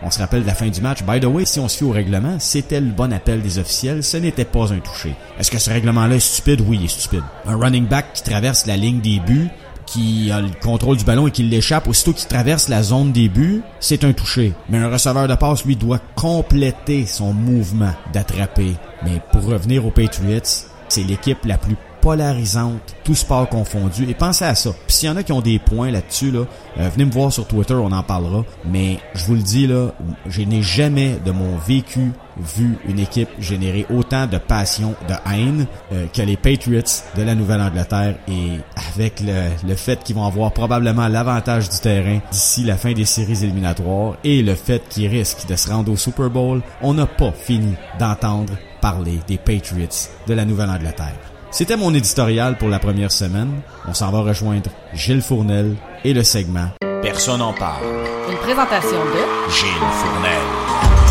on 0.03 0.09
se 0.09 0.19
rappelle 0.19 0.41
de 0.41 0.47
la 0.47 0.55
fin 0.55 0.67
du 0.67 0.81
match. 0.81 1.03
By 1.03 1.19
the 1.19 1.25
way, 1.25 1.45
si 1.45 1.59
on 1.59 1.67
se 1.67 1.77
fie 1.77 1.83
au 1.83 1.91
règlement, 1.91 2.37
c'était 2.39 2.81
le 2.81 2.89
bon 2.89 3.13
appel 3.13 3.41
des 3.41 3.59
officiels. 3.59 4.03
Ce 4.03 4.17
n'était 4.17 4.45
pas 4.45 4.73
un 4.73 4.79
touché. 4.79 5.13
Est-ce 5.39 5.51
que 5.51 5.59
ce 5.59 5.69
règlement-là 5.69 6.15
est 6.15 6.19
stupide? 6.19 6.61
Oui, 6.61 6.77
il 6.79 6.85
est 6.85 6.87
stupide. 6.87 7.23
Un 7.45 7.55
running 7.55 7.85
back 7.85 8.13
qui 8.13 8.23
traverse 8.23 8.65
la 8.65 8.77
ligne 8.77 8.99
des 8.99 9.19
buts, 9.19 9.49
qui 9.91 10.31
a 10.31 10.39
le 10.39 10.49
contrôle 10.61 10.95
du 10.95 11.03
ballon 11.03 11.27
et 11.27 11.31
qui 11.31 11.43
l'échappe 11.43 11.87
aussitôt 11.87 12.13
qu'il 12.13 12.27
traverse 12.27 12.69
la 12.69 12.81
zone 12.81 13.11
des 13.11 13.27
buts, 13.27 13.61
c'est 13.81 14.05
un 14.05 14.13
touché. 14.13 14.53
Mais 14.69 14.77
un 14.77 14.89
receveur 14.89 15.27
de 15.27 15.35
passe, 15.35 15.65
lui, 15.65 15.75
doit 15.75 15.99
compléter 16.15 17.05
son 17.05 17.33
mouvement 17.33 17.93
d'attraper. 18.13 18.75
Mais 19.03 19.21
pour 19.31 19.43
revenir 19.45 19.85
aux 19.85 19.91
Patriots, 19.91 20.39
c'est 20.87 21.03
l'équipe 21.03 21.43
la 21.45 21.57
plus 21.57 21.75
polarisante, 22.01 22.95
tout 23.03 23.15
sport 23.15 23.47
confondu. 23.47 24.09
Et 24.09 24.13
pensez 24.13 24.45
à 24.45 24.55
ça. 24.55 24.71
Puis 24.87 24.95
s'il 24.97 25.09
y 25.09 25.11
en 25.11 25.15
a 25.15 25.23
qui 25.23 25.31
ont 25.31 25.41
des 25.41 25.59
points 25.59 25.91
là-dessus, 25.91 26.31
là, 26.31 26.41
euh, 26.79 26.89
venez 26.89 27.05
me 27.05 27.11
voir 27.11 27.31
sur 27.31 27.47
Twitter, 27.47 27.73
on 27.73 27.91
en 27.91 28.03
parlera. 28.03 28.43
Mais 28.65 28.97
je 29.13 29.25
vous 29.25 29.35
le 29.35 29.41
dis 29.41 29.67
là, 29.67 29.91
je 30.27 30.41
n'ai 30.41 30.61
jamais 30.61 31.17
de 31.23 31.31
mon 31.31 31.57
vécu 31.57 32.11
vu 32.37 32.77
une 32.87 32.99
équipe 32.99 33.29
générer 33.39 33.85
autant 33.89 34.25
de 34.25 34.37
passion, 34.37 34.95
de 35.07 35.13
haine 35.31 35.67
euh, 35.91 36.07
que 36.13 36.21
les 36.21 36.37
Patriots 36.37 36.81
de 37.15 37.21
la 37.21 37.35
Nouvelle-Angleterre. 37.35 38.15
Et 38.27 38.59
avec 38.93 39.19
le, 39.19 39.49
le 39.67 39.75
fait 39.75 40.03
qu'ils 40.03 40.15
vont 40.15 40.25
avoir 40.25 40.51
probablement 40.51 41.07
l'avantage 41.07 41.69
du 41.69 41.79
terrain 41.79 42.19
d'ici 42.31 42.63
la 42.63 42.77
fin 42.77 42.93
des 42.93 43.05
séries 43.05 43.43
éliminatoires 43.43 44.15
et 44.23 44.41
le 44.41 44.55
fait 44.55 44.81
qu'ils 44.89 45.07
risquent 45.07 45.47
de 45.47 45.55
se 45.55 45.69
rendre 45.69 45.91
au 45.91 45.97
Super 45.97 46.29
Bowl, 46.29 46.61
on 46.81 46.93
n'a 46.93 47.05
pas 47.05 47.31
fini 47.31 47.75
d'entendre 47.99 48.53
parler 48.81 49.19
des 49.27 49.37
Patriots 49.37 50.09
de 50.27 50.33
la 50.33 50.45
Nouvelle-Angleterre. 50.45 51.40
C'était 51.51 51.75
mon 51.75 51.93
éditorial 51.93 52.57
pour 52.57 52.69
la 52.69 52.79
première 52.79 53.11
semaine. 53.11 53.61
On 53.85 53.93
s'en 53.93 54.09
va 54.09 54.21
rejoindre 54.21 54.69
Gilles 54.93 55.21
Fournel 55.21 55.75
et 56.05 56.13
le 56.13 56.23
segment 56.23 56.69
Personne 57.01 57.39
n'en 57.39 57.53
parle. 57.53 57.83
Une 58.29 58.37
présentation 58.37 58.89
de 58.91 59.51
Gilles 59.51 59.91
Fournel. 59.91 61.10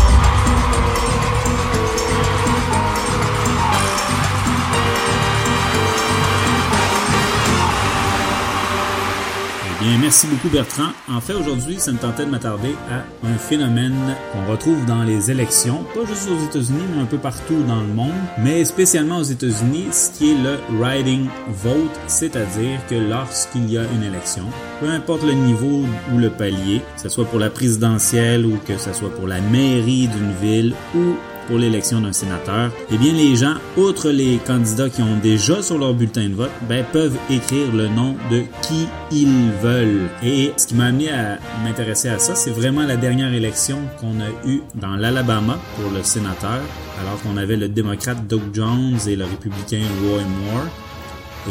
Bien, 9.81 9.97
merci 9.99 10.27
beaucoup 10.27 10.49
Bertrand. 10.49 10.91
En 11.09 11.19
fait, 11.21 11.33
aujourd'hui, 11.33 11.79
ça 11.79 11.91
me 11.91 11.97
tentait 11.97 12.25
de 12.25 12.29
m'attarder 12.29 12.75
à 12.89 13.27
un 13.27 13.37
phénomène 13.37 13.95
qu'on 14.31 14.51
retrouve 14.51 14.85
dans 14.85 15.03
les 15.03 15.31
élections, 15.31 15.83
pas 15.95 16.05
juste 16.05 16.29
aux 16.29 16.45
États-Unis, 16.45 16.83
mais 16.93 17.01
un 17.01 17.05
peu 17.05 17.17
partout 17.17 17.63
dans 17.67 17.81
le 17.81 17.87
monde, 17.87 18.11
mais 18.37 18.63
spécialement 18.63 19.17
aux 19.17 19.23
États-Unis, 19.23 19.87
ce 19.91 20.11
qui 20.11 20.31
est 20.31 20.37
le 20.37 20.59
riding 20.81 21.27
vote, 21.63 21.99
c'est-à-dire 22.07 22.79
que 22.89 22.95
lorsqu'il 22.95 23.71
y 23.71 23.77
a 23.77 23.83
une 23.95 24.03
élection, 24.03 24.45
peu 24.79 24.87
importe 24.87 25.23
le 25.23 25.33
niveau 25.33 25.83
ou 26.13 26.17
le 26.17 26.29
palier, 26.29 26.81
que 26.95 27.01
ce 27.01 27.09
soit 27.09 27.25
pour 27.25 27.39
la 27.39 27.49
présidentielle 27.49 28.45
ou 28.45 28.57
que 28.57 28.77
ce 28.77 28.93
soit 28.93 29.13
pour 29.13 29.27
la 29.27 29.41
mairie 29.41 30.07
d'une 30.07 30.33
ville 30.41 30.73
ou 30.95 31.15
pour 31.47 31.57
l'élection 31.57 32.01
d'un 32.01 32.13
sénateur, 32.13 32.71
eh 32.91 32.97
bien 32.97 33.13
les 33.13 33.35
gens, 33.35 33.55
outre 33.77 34.09
les 34.09 34.37
candidats 34.37 34.89
qui 34.89 35.01
ont 35.01 35.17
déjà 35.21 35.61
sur 35.61 35.77
leur 35.77 35.93
bulletin 35.93 36.29
de 36.29 36.35
vote, 36.35 36.51
ben, 36.67 36.85
peuvent 36.91 37.17
écrire 37.29 37.73
le 37.73 37.87
nom 37.87 38.15
de 38.29 38.43
qui 38.61 38.87
ils 39.11 39.51
veulent. 39.61 40.09
Et 40.23 40.53
ce 40.57 40.67
qui 40.67 40.75
m'a 40.75 40.85
amené 40.85 41.11
à 41.11 41.37
m'intéresser 41.63 42.09
à 42.09 42.19
ça, 42.19 42.35
c'est 42.35 42.51
vraiment 42.51 42.83
la 42.83 42.97
dernière 42.97 43.33
élection 43.33 43.79
qu'on 43.99 44.19
a 44.19 44.47
eue 44.47 44.61
dans 44.75 44.95
l'Alabama 44.95 45.59
pour 45.75 45.91
le 45.91 46.03
sénateur, 46.03 46.61
alors 47.01 47.21
qu'on 47.21 47.37
avait 47.37 47.57
le 47.57 47.69
démocrate 47.69 48.27
Doug 48.27 48.41
Jones 48.53 48.97
et 49.07 49.15
le 49.15 49.25
républicain 49.25 49.81
Roy 50.03 50.21
Moore. 50.21 50.67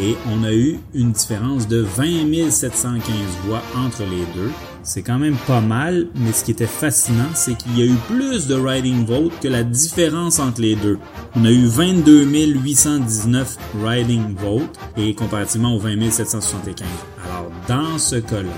Et 0.00 0.14
on 0.30 0.44
a 0.44 0.52
eu 0.52 0.78
une 0.94 1.10
différence 1.12 1.66
de 1.66 1.78
20 1.78 2.50
715 2.50 3.02
voix 3.44 3.62
entre 3.76 4.02
les 4.02 4.24
deux. 4.34 4.50
C'est 4.82 5.02
quand 5.02 5.18
même 5.18 5.36
pas 5.46 5.60
mal, 5.60 6.08
mais 6.14 6.32
ce 6.32 6.44
qui 6.44 6.52
était 6.52 6.66
fascinant, 6.66 7.28
c'est 7.34 7.54
qu'il 7.56 7.78
y 7.78 7.82
a 7.82 7.84
eu 7.84 7.96
plus 8.08 8.46
de 8.46 8.54
writing 8.54 9.04
vote 9.04 9.32
que 9.40 9.48
la 9.48 9.62
différence 9.62 10.38
entre 10.38 10.62
les 10.62 10.74
deux. 10.74 10.98
On 11.36 11.44
a 11.44 11.50
eu 11.50 11.66
22 11.66 12.24
819 12.24 13.58
writing 13.82 14.34
vote 14.36 14.78
et 14.96 15.14
comparativement 15.14 15.74
aux 15.76 15.78
20 15.78 16.10
775. 16.10 16.88
Alors, 17.24 17.50
dans 17.68 17.98
ce 17.98 18.16
cas-là, 18.16 18.48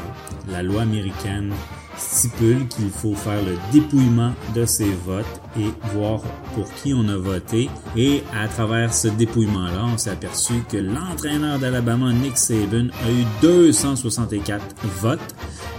la 0.49 0.63
loi 0.63 0.83
américaine 0.83 1.53
stipule 1.97 2.67
qu'il 2.69 2.91
faut 2.91 3.15
faire 3.15 3.43
le 3.43 3.57
dépouillement 3.73 4.33
de 4.55 4.65
ces 4.65 4.91
votes 5.05 5.41
et 5.59 5.71
voir 5.95 6.21
pour 6.55 6.73
qui 6.75 6.93
on 6.95 7.09
a 7.09 7.17
voté. 7.17 7.69
Et 7.97 8.23
à 8.35 8.49
travers 8.49 8.93
ce 8.93 9.09
dépouillement-là, 9.09 9.85
on 9.93 9.99
s'est 9.99 10.11
aperçu 10.11 10.55
que 10.71 10.77
l'entraîneur 10.77 11.59
d'Alabama, 11.59 12.13
Nick 12.13 12.37
Saban, 12.39 12.89
a 13.05 13.11
eu 13.11 13.25
264 13.43 14.65
votes. 15.01 15.21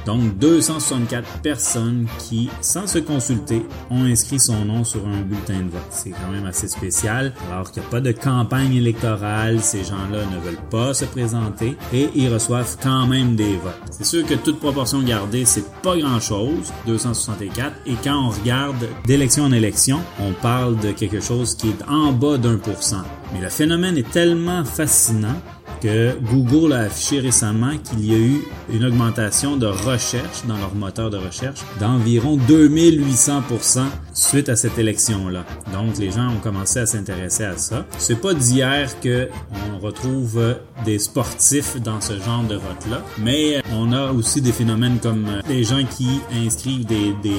Donc 0.05 0.37
264 0.37 1.41
personnes 1.41 2.07
qui, 2.19 2.49
sans 2.61 2.87
se 2.87 2.99
consulter, 2.99 3.65
ont 3.89 4.03
inscrit 4.03 4.39
son 4.39 4.65
nom 4.65 4.83
sur 4.83 5.07
un 5.07 5.21
bulletin 5.21 5.61
de 5.61 5.69
vote. 5.69 5.81
C'est 5.89 6.11
quand 6.11 6.31
même 6.31 6.45
assez 6.45 6.67
spécial. 6.67 7.33
Alors 7.51 7.71
qu'il 7.71 7.81
n'y 7.81 7.87
a 7.87 7.91
pas 7.91 8.01
de 8.01 8.11
campagne 8.11 8.73
électorale, 8.73 9.61
ces 9.61 9.83
gens-là 9.83 10.25
ne 10.31 10.39
veulent 10.39 10.69
pas 10.69 10.93
se 10.93 11.05
présenter 11.05 11.77
et 11.93 12.09
ils 12.15 12.33
reçoivent 12.33 12.77
quand 12.81 13.07
même 13.07 13.35
des 13.35 13.55
votes. 13.57 13.73
C'est 13.91 14.05
sûr 14.05 14.25
que 14.25 14.35
toute 14.35 14.59
proportion 14.59 15.01
gardée, 15.01 15.45
c'est 15.45 15.69
pas 15.81 15.97
grand-chose, 15.97 16.73
264. 16.85 17.73
Et 17.85 17.95
quand 18.03 18.27
on 18.27 18.29
regarde 18.29 18.87
d'élection 19.05 19.45
en 19.45 19.51
élection, 19.51 20.01
on 20.19 20.33
parle 20.33 20.77
de 20.79 20.91
quelque 20.91 21.21
chose 21.21 21.55
qui 21.55 21.69
est 21.69 21.83
en 21.87 22.11
bas 22.11 22.37
d'un 22.37 22.57
pour 22.57 22.81
cent. 22.83 23.03
Mais 23.33 23.41
le 23.41 23.49
phénomène 23.49 23.97
est 23.97 24.09
tellement 24.11 24.63
fascinant 24.65 25.41
Google 25.85 26.73
a 26.73 26.79
affiché 26.81 27.19
récemment 27.19 27.77
qu'il 27.77 28.05
y 28.05 28.13
a 28.13 28.17
eu 28.17 28.41
une 28.71 28.85
augmentation 28.85 29.57
de 29.57 29.67
recherche 29.67 30.45
dans 30.47 30.57
leur 30.57 30.75
moteur 30.75 31.09
de 31.09 31.17
recherche 31.17 31.59
d'environ 31.79 32.37
2800% 32.37 33.81
suite 34.13 34.49
à 34.49 34.55
cette 34.55 34.77
élection-là. 34.77 35.45
Donc 35.73 35.97
les 35.97 36.11
gens 36.11 36.29
ont 36.29 36.39
commencé 36.39 36.79
à 36.79 36.85
s'intéresser 36.85 37.43
à 37.45 37.57
ça. 37.57 37.85
C'est 37.97 38.19
pas 38.19 38.33
d'hier 38.33 38.99
que 39.01 39.29
on 39.73 39.79
retrouve 39.79 40.55
des 40.85 40.99
sportifs 40.99 41.81
dans 41.81 42.01
ce 42.01 42.13
genre 42.19 42.43
de 42.43 42.55
vote-là, 42.55 43.01
mais 43.19 43.61
on 43.71 43.91
a 43.91 44.11
aussi 44.11 44.41
des 44.41 44.51
phénomènes 44.51 44.99
comme 45.01 45.25
des 45.47 45.63
gens 45.63 45.83
qui 45.83 46.21
inscrivent 46.45 46.85
des, 46.85 47.13
des, 47.21 47.35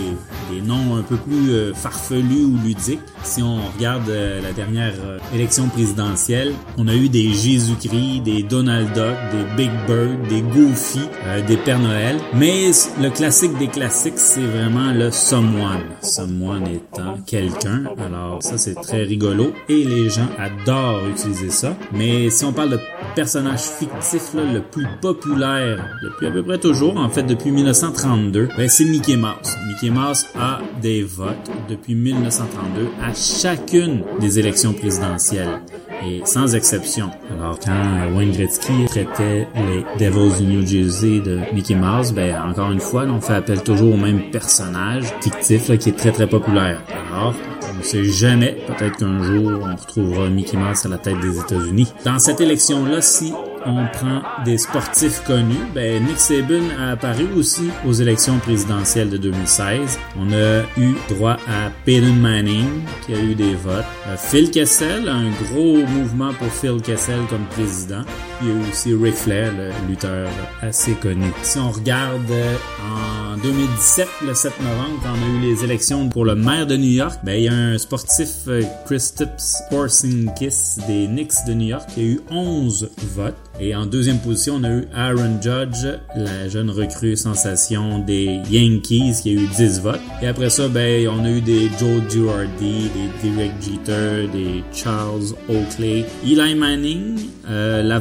des 0.50 0.60
noms 0.60 0.96
un 0.96 1.02
peu 1.02 1.16
plus 1.16 1.50
euh, 1.50 1.74
farfelus 1.74 2.44
ou 2.44 2.58
ludiques. 2.64 3.00
Si 3.22 3.42
on 3.42 3.58
regarde 3.76 4.08
euh, 4.08 4.40
la 4.42 4.52
dernière 4.52 4.94
euh, 5.04 5.18
élection 5.34 5.68
présidentielle, 5.68 6.52
on 6.76 6.88
a 6.88 6.94
eu 6.94 7.08
des 7.08 7.32
Jésus-Christ, 7.32 8.22
des 8.22 8.33
Donald 8.42 8.88
Duck, 8.94 9.14
des 9.32 9.56
Big 9.56 9.70
Bird, 9.86 10.28
des 10.28 10.42
Goofy, 10.42 11.00
des 11.46 11.56
Père 11.56 11.78
Noël. 11.78 12.16
Mais 12.34 12.70
le 13.00 13.10
classique 13.10 13.56
des 13.58 13.68
classiques, 13.68 14.18
c'est 14.18 14.46
vraiment 14.46 14.92
le 14.92 15.10
Someone. 15.10 15.84
Someone 16.02 16.66
étant 16.66 17.18
quelqu'un. 17.26 17.84
Alors 18.04 18.42
ça, 18.42 18.58
c'est 18.58 18.74
très 18.74 19.02
rigolo 19.02 19.52
et 19.68 19.84
les 19.84 20.10
gens 20.10 20.28
adorent 20.38 21.06
utiliser 21.08 21.50
ça. 21.50 21.76
Mais 21.92 22.30
si 22.30 22.44
on 22.44 22.52
parle 22.52 22.70
de 22.70 22.80
personnage 23.14 23.60
fictif 23.60 24.34
là, 24.34 24.42
le 24.44 24.60
plus 24.62 24.86
populaire 25.00 25.84
depuis 26.02 26.26
à 26.26 26.30
peu 26.30 26.42
près 26.42 26.58
toujours, 26.58 26.96
en 26.96 27.08
fait 27.08 27.22
depuis 27.22 27.50
1932, 27.50 28.48
ben, 28.56 28.68
c'est 28.68 28.84
Mickey 28.84 29.16
Mouse. 29.16 29.56
Mickey 29.68 29.90
Mouse 29.90 30.26
a 30.38 30.60
des 30.82 31.02
votes 31.02 31.50
depuis 31.68 31.94
1932 31.94 32.88
à 33.02 33.14
chacune 33.14 34.02
des 34.20 34.38
élections 34.38 34.72
présidentielles 34.72 35.60
et 36.06 36.22
sans 36.24 36.54
exception. 36.54 37.10
Alors 37.38 37.58
quand 37.58 38.16
Wayne 38.16 38.32
Gretzky 38.32 38.84
traitait 38.86 39.48
les 39.54 40.06
Devils 40.06 40.44
du 40.44 40.56
New 40.56 40.66
Jersey 40.66 41.20
de 41.20 41.40
Mickey 41.52 41.74
Mouse, 41.74 42.12
ben 42.12 42.36
encore 42.50 42.70
une 42.70 42.80
fois, 42.80 43.04
on 43.04 43.20
fait 43.20 43.34
appel 43.34 43.62
toujours 43.62 43.94
au 43.94 43.96
même 43.96 44.30
personnage 44.30 45.04
fictif 45.20 45.68
là, 45.68 45.76
qui 45.76 45.90
est 45.90 45.96
très 45.96 46.12
très 46.12 46.26
populaire. 46.26 46.80
Alors, 47.12 47.34
on 47.72 47.78
ne 47.78 47.82
sait 47.82 48.04
jamais, 48.04 48.56
peut-être 48.66 48.98
qu'un 48.98 49.22
jour 49.22 49.60
on 49.62 49.76
retrouvera 49.76 50.28
Mickey 50.28 50.56
Mouse 50.56 50.84
à 50.84 50.88
la 50.88 50.98
tête 50.98 51.20
des 51.20 51.38
États-Unis. 51.38 51.92
Dans 52.04 52.18
cette 52.18 52.40
élection-là, 52.40 53.00
si 53.00 53.32
on 53.66 53.86
prend 53.92 54.22
des 54.44 54.58
sportifs 54.58 55.22
connus, 55.26 55.66
ben 55.74 56.04
Nick 56.04 56.18
Saban 56.18 56.62
a 56.78 56.92
apparu 56.92 57.26
aussi 57.36 57.70
aux 57.86 57.92
élections 57.92 58.38
présidentielles 58.38 59.10
de 59.10 59.16
2016. 59.16 59.98
On 60.18 60.32
a 60.32 60.62
eu 60.78 60.94
droit 61.08 61.36
à 61.48 61.70
Peyton 61.84 62.12
Manning 62.14 62.82
qui 63.06 63.14
a 63.14 63.18
eu 63.18 63.34
des 63.34 63.54
votes. 63.54 63.84
Euh, 64.08 64.16
Phil 64.16 64.50
Kessel, 64.50 65.08
un 65.08 65.30
gros 65.44 65.78
mouvement 65.86 66.32
pour 66.34 66.48
Phil 66.48 66.80
Kessel 66.82 67.20
comme 67.30 67.44
président. 67.46 68.02
Il 68.42 68.48
y 68.48 68.50
a 68.50 68.54
eu 68.54 68.70
aussi 68.70 68.94
Ric 68.94 69.14
Flair, 69.14 69.52
le 69.52 69.70
lutteur 69.88 70.28
assez 70.60 70.92
connu. 70.92 71.26
Si 71.42 71.58
on 71.58 71.70
regarde 71.70 72.30
euh, 72.30 72.56
en 72.82 73.36
2017, 73.38 74.08
le 74.26 74.34
7 74.34 74.52
novembre, 74.60 75.00
quand 75.02 75.10
on 75.10 75.22
a 75.22 75.38
eu 75.38 75.52
les 75.52 75.64
élections 75.64 76.08
pour 76.08 76.24
le 76.24 76.34
maire 76.34 76.66
de 76.66 76.76
New 76.76 76.90
York, 76.90 77.20
ben 77.22 77.34
il 77.34 77.44
y 77.44 77.48
a 77.48 77.54
un 77.54 77.78
sportif 77.78 78.28
euh, 78.48 78.62
Kristaps 78.86 79.62
Porzingis 79.70 80.76
des 80.86 81.06
Knicks 81.06 81.46
de 81.46 81.54
New 81.54 81.68
York 81.68 81.88
qui 81.94 82.00
a 82.00 82.04
eu 82.04 82.20
11 82.30 82.90
votes. 83.14 83.34
Et 83.60 83.74
en 83.74 83.86
deuxième 83.86 84.18
position, 84.18 84.56
on 84.56 84.64
a 84.64 84.70
eu 84.70 84.84
Aaron 84.94 85.40
Judge, 85.40 85.86
la 86.16 86.48
jeune 86.48 86.70
recrue 86.70 87.16
sensation 87.16 88.00
des 88.00 88.40
Yankees, 88.50 89.20
qui 89.22 89.30
a 89.30 89.32
eu 89.32 89.46
10 89.46 89.80
votes. 89.80 90.00
Et 90.22 90.26
après 90.26 90.50
ça, 90.50 90.68
ben, 90.68 91.08
on 91.08 91.24
a 91.24 91.30
eu 91.30 91.40
des 91.40 91.70
Joe 91.78 92.02
Girardi, 92.10 92.90
des 92.90 93.30
Derek 93.30 93.52
Jeter, 93.60 94.28
des 94.32 94.64
Charles 94.72 95.34
Oakley, 95.48 96.04
Eli 96.24 96.54
Manning, 96.56 97.18
euh, 97.48 98.00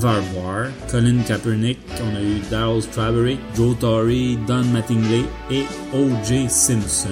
Colin 0.90 1.20
Kaepernick, 1.28 1.78
on 2.02 2.16
a 2.16 2.22
eu 2.22 2.42
Darryl 2.50 2.82
Strawberry, 2.82 3.38
Joe 3.56 3.78
Torre, 3.80 4.38
Don 4.48 4.64
Mattingly 4.74 5.26
et 5.52 5.64
O.J. 5.94 6.50
Simpson 6.50 7.10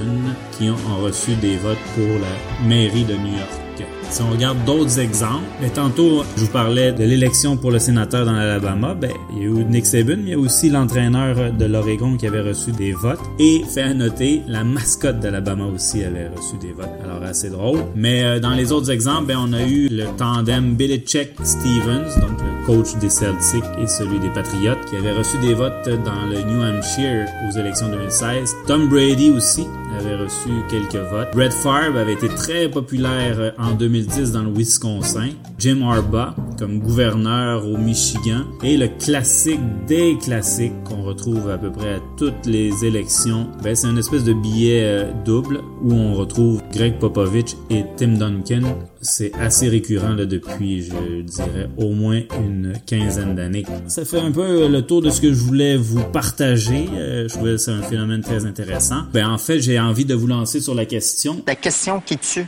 qui 0.57 0.69
ont 0.69 1.03
reçu 1.03 1.35
des 1.35 1.57
votes 1.57 1.77
pour 1.95 2.19
la 2.19 2.67
mairie 2.67 3.05
de 3.05 3.13
New 3.13 3.37
York. 3.37 3.70
Si 4.11 4.21
on 4.21 4.29
regarde 4.29 4.57
d'autres 4.65 4.99
exemples, 4.99 5.45
mais 5.61 5.69
tantôt, 5.69 6.23
je 6.35 6.41
vous 6.41 6.51
parlais 6.51 6.91
de 6.91 7.05
l'élection 7.05 7.55
pour 7.55 7.71
le 7.71 7.79
sénateur 7.79 8.25
dans 8.25 8.33
l'Alabama, 8.33 8.93
ben, 8.93 9.11
il 9.31 9.37
y 9.37 9.41
a 9.43 9.45
eu 9.45 9.63
Nick 9.63 9.85
Saban, 9.85 10.17
mais 10.17 10.23
il 10.23 10.29
y 10.31 10.33
a 10.33 10.37
aussi 10.37 10.69
l'entraîneur 10.69 11.53
de 11.53 11.65
l'Oregon 11.65 12.17
qui 12.17 12.27
avait 12.27 12.41
reçu 12.41 12.73
des 12.73 12.91
votes. 12.91 13.21
Et 13.39 13.63
fait 13.73 13.83
à 13.83 13.93
noter, 13.93 14.41
la 14.49 14.65
mascotte 14.65 15.21
d'Alabama 15.21 15.63
aussi 15.65 16.03
avait 16.03 16.27
reçu 16.27 16.57
des 16.57 16.73
votes. 16.73 16.89
Alors, 17.05 17.23
assez 17.23 17.49
drôle. 17.49 17.79
Mais 17.95 18.21
euh, 18.23 18.39
dans 18.41 18.51
les 18.51 18.73
autres 18.73 18.91
exemples, 18.91 19.27
ben, 19.27 19.37
on 19.39 19.53
a 19.53 19.63
eu 19.63 19.87
le 19.87 20.03
tandem 20.17 20.75
Belichick-Stevens, 20.75 22.19
donc 22.19 22.37
le 22.41 22.65
coach 22.65 22.93
des 22.99 23.09
Celtics 23.09 23.63
et 23.81 23.87
celui 23.87 24.19
des 24.19 24.29
Patriots, 24.29 24.75
qui 24.89 24.97
avait 24.97 25.13
reçu 25.13 25.37
des 25.37 25.53
votes 25.53 25.87
dans 26.03 26.25
le 26.29 26.41
New 26.41 26.61
Hampshire 26.61 27.27
aux 27.47 27.57
élections 27.57 27.87
2016. 27.87 28.55
Tom 28.67 28.89
Brady 28.89 29.29
aussi 29.29 29.65
avait 29.97 30.15
reçu 30.15 30.49
quelques 30.69 30.95
votes. 30.95 31.33
Brett 31.33 31.53
Favre 31.53 31.97
avait 31.97 32.13
été 32.13 32.27
très 32.29 32.69
populaire 32.69 33.35
euh, 33.39 33.51
en 33.57 33.71
2010 33.71 34.31
dans 34.31 34.43
le 34.43 34.51
Wisconsin. 34.51 35.29
Jim 35.57 35.81
Harbaugh 35.81 36.33
comme 36.61 36.77
gouverneur 36.77 37.65
au 37.65 37.75
Michigan. 37.75 38.43
Et 38.61 38.77
le 38.77 38.87
classique 38.87 39.59
des 39.87 40.15
classiques 40.19 40.83
qu'on 40.83 41.01
retrouve 41.01 41.49
à 41.49 41.57
peu 41.57 41.71
près 41.71 41.95
à 41.95 41.99
toutes 42.17 42.45
les 42.45 42.85
élections, 42.85 43.49
ben, 43.63 43.75
c'est 43.75 43.87
une 43.87 43.97
espèce 43.97 44.23
de 44.23 44.33
billet 44.33 44.83
euh, 44.83 45.11
double 45.25 45.61
où 45.81 45.91
on 45.91 46.13
retrouve 46.13 46.61
Greg 46.71 46.99
Popovich 46.99 47.55
et 47.71 47.83
Tim 47.97 48.09
Duncan. 48.09 48.61
C'est 49.01 49.33
assez 49.39 49.69
récurrent 49.69 50.13
là, 50.13 50.27
depuis, 50.27 50.83
je 50.83 51.21
dirais, 51.23 51.67
au 51.77 51.93
moins 51.93 52.21
une 52.39 52.73
quinzaine 52.85 53.33
d'années. 53.33 53.65
Ça 53.87 54.05
fait 54.05 54.19
un 54.19 54.31
peu 54.31 54.67
le 54.67 54.83
tour 54.83 55.01
de 55.01 55.09
ce 55.09 55.19
que 55.19 55.33
je 55.33 55.41
voulais 55.41 55.77
vous 55.77 56.03
partager. 56.03 56.87
Euh, 56.93 57.27
je 57.27 57.33
trouvais 57.33 57.53
que 57.53 57.57
c'est 57.57 57.71
un 57.71 57.81
phénomène 57.81 58.21
très 58.21 58.45
intéressant. 58.45 59.01
Ben, 59.13 59.27
en 59.27 59.39
fait, 59.39 59.59
j'ai 59.61 59.79
envie 59.79 60.05
de 60.05 60.13
vous 60.13 60.27
lancer 60.27 60.61
sur 60.61 60.75
la 60.75 60.85
question. 60.85 61.41
La 61.47 61.55
question 61.55 62.01
qui 62.05 62.19
tue 62.19 62.45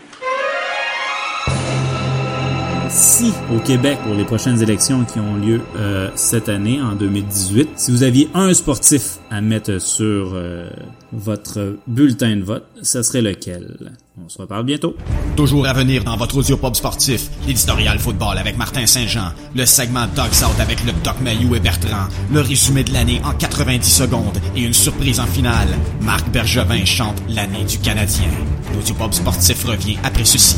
si 2.93 3.33
au 3.53 3.59
Québec, 3.59 3.97
pour 4.03 4.13
les 4.13 4.23
prochaines 4.23 4.61
élections 4.61 5.03
qui 5.03 5.19
ont 5.19 5.35
lieu 5.35 5.61
euh, 5.75 6.09
cette 6.15 6.47
année, 6.47 6.79
en 6.81 6.93
2018, 6.93 7.69
si 7.75 7.91
vous 7.91 8.03
aviez 8.03 8.29
un 8.33 8.53
sportif 8.53 9.17
à 9.31 9.41
mettre 9.41 9.79
sur 9.81 10.33
euh, 10.33 10.69
votre 11.11 11.77
bulletin 11.87 12.35
de 12.37 12.43
vote, 12.43 12.65
ce 12.81 13.01
serait 13.01 13.21
lequel? 13.21 13.91
On 14.23 14.29
se 14.29 14.37
reparle 14.37 14.63
bientôt. 14.63 14.95
Toujours 15.35 15.65
à 15.65 15.73
venir 15.73 16.03
dans 16.03 16.15
votre 16.15 16.37
audiopop 16.37 16.75
sportif, 16.75 17.29
l'éditorial 17.47 17.97
football 17.97 18.37
avec 18.37 18.57
Martin 18.57 18.85
Saint-Jean, 18.85 19.31
le 19.55 19.65
segment 19.65 20.05
Dogs 20.15 20.43
Out 20.43 20.59
avec 20.59 20.83
le 20.85 20.91
Doc 21.03 21.15
Mayou 21.21 21.55
et 21.55 21.59
Bertrand, 21.59 22.07
le 22.31 22.41
résumé 22.41 22.83
de 22.83 22.93
l'année 22.93 23.21
en 23.25 23.33
90 23.33 23.89
secondes 23.89 24.37
et 24.55 24.61
une 24.61 24.73
surprise 24.73 25.19
en 25.19 25.25
finale. 25.25 25.69
Marc 26.01 26.29
Bergevin 26.29 26.85
chante 26.85 27.21
l'année 27.27 27.63
du 27.63 27.79
Canadien. 27.79 28.29
L'audiopop 28.75 29.13
sportif 29.13 29.63
revient 29.65 29.97
après 30.03 30.25
ceci. 30.25 30.57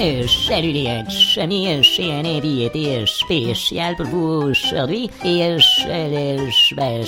Salut 0.00 0.72
les 0.72 0.88
amis, 1.36 1.82
j'ai 1.82 2.10
un 2.10 2.24
invité 2.24 3.04
spécial 3.04 3.96
pour 3.96 4.06
vous 4.06 4.48
aujourd'hui 4.48 5.10
et 5.22 5.42
euh, 5.44 5.58
je, 5.58 6.48
je, 6.50 6.74
ben, 6.74 7.04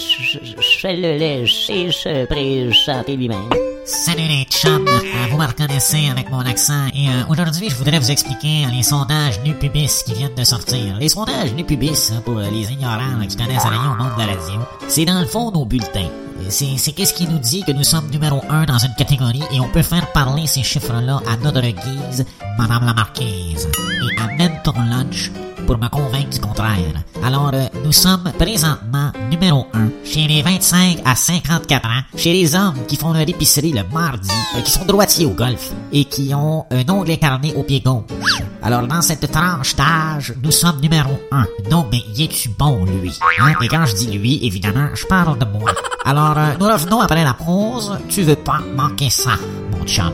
le 1.00 1.16
laisser 1.16 1.90
se 1.90 2.26
présenter 2.26 3.16
lui-même. 3.16 3.48
Salut 3.86 4.28
les 4.28 4.44
chums, 4.44 4.84
vous 5.30 5.38
me 5.38 5.46
reconnaissez 5.46 6.10
avec 6.10 6.30
mon 6.30 6.40
accent 6.40 6.88
et 6.94 7.08
euh, 7.08 7.24
aujourd'hui 7.30 7.70
je 7.70 7.76
voudrais 7.76 7.98
vous 7.98 8.10
expliquer 8.10 8.66
les 8.70 8.82
sondages 8.82 9.40
Nupubis 9.42 10.02
qui 10.04 10.12
viennent 10.12 10.34
de 10.34 10.44
sortir. 10.44 10.98
Les 11.00 11.08
sondages 11.08 11.54
Nupubis, 11.54 12.12
hein, 12.12 12.20
pour 12.22 12.40
les 12.40 12.72
ignorants 12.72 13.26
qui 13.26 13.38
connaissent 13.38 13.64
rien 13.64 13.90
au 13.90 14.02
monde 14.02 14.12
de 14.16 14.20
la 14.20 14.26
radio, 14.26 14.60
c'est 14.88 15.06
dans 15.06 15.18
le 15.18 15.26
fond 15.26 15.50
nos 15.50 15.64
bulletins. 15.64 16.10
C'est 16.48 16.76
c'est 16.76 16.92
qu'est-ce 16.92 17.14
qui 17.14 17.26
nous 17.26 17.38
dit 17.38 17.62
que 17.62 17.72
nous 17.72 17.84
sommes 17.84 18.10
numéro 18.10 18.42
un 18.48 18.64
dans 18.64 18.78
une 18.78 18.94
catégorie 18.94 19.42
et 19.52 19.60
on 19.60 19.68
peut 19.68 19.82
faire 19.82 20.12
parler 20.12 20.46
ces 20.46 20.62
chiffres-là 20.62 21.20
à 21.26 21.36
notre 21.36 21.60
guise, 21.60 22.24
Madame 22.58 22.86
la 22.86 22.94
Marquise. 22.94 23.68
Et 23.76 24.20
amène 24.20 24.60
ton 24.64 24.72
lunch 24.72 25.30
pour 25.66 25.78
me 25.78 25.88
convaincre 25.88 26.30
du 26.30 26.40
contraire. 26.40 27.02
Alors, 27.22 27.50
euh, 27.54 27.66
nous 27.84 27.92
sommes 27.92 28.32
présentement 28.38 29.12
numéro 29.30 29.66
1 29.72 29.88
chez 30.04 30.26
les 30.26 30.42
25 30.42 30.98
à 31.04 31.14
54 31.14 31.86
ans, 31.86 32.02
chez 32.16 32.32
les 32.32 32.54
hommes 32.54 32.74
qui 32.88 32.96
font 32.96 33.12
leur 33.12 33.28
épicerie 33.28 33.72
le 33.72 33.82
mardi, 33.92 34.30
euh, 34.56 34.60
qui 34.60 34.70
sont 34.70 34.84
droitiers 34.84 35.26
au 35.26 35.30
golf 35.30 35.70
et 35.92 36.04
qui 36.04 36.34
ont 36.34 36.66
un 36.70 36.88
ongle 36.88 37.12
incarné 37.12 37.54
au 37.54 37.62
pied 37.62 37.80
gauche. 37.80 38.42
Alors, 38.62 38.86
dans 38.86 39.02
cette 39.02 39.30
tranche 39.30 39.76
d'âge, 39.76 40.34
nous 40.42 40.50
sommes 40.50 40.80
numéro 40.80 41.20
1. 41.30 41.46
Non, 41.70 41.86
mais 41.90 42.02
y 42.14 42.24
es-tu 42.24 42.48
bon, 42.50 42.84
lui? 42.84 43.18
Hein? 43.40 43.54
Et 43.62 43.68
quand 43.68 43.86
je 43.86 43.94
dis 43.94 44.18
lui, 44.18 44.44
évidemment, 44.44 44.88
je 44.94 45.06
parle 45.06 45.38
de 45.38 45.44
moi. 45.44 45.72
Alors, 46.04 46.36
euh, 46.36 46.54
nous 46.58 46.66
revenons 46.66 47.00
après 47.00 47.24
la 47.24 47.34
pause. 47.34 47.98
Tu 48.08 48.22
veux 48.22 48.36
pas 48.36 48.60
manquer 48.76 49.10
ça, 49.10 49.32
mon 49.70 49.84
chum. 49.86 50.12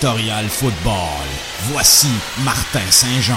Football. 0.00 0.94
Voici 1.72 2.08
Martin 2.42 2.80
Saint-Jean. 2.88 3.34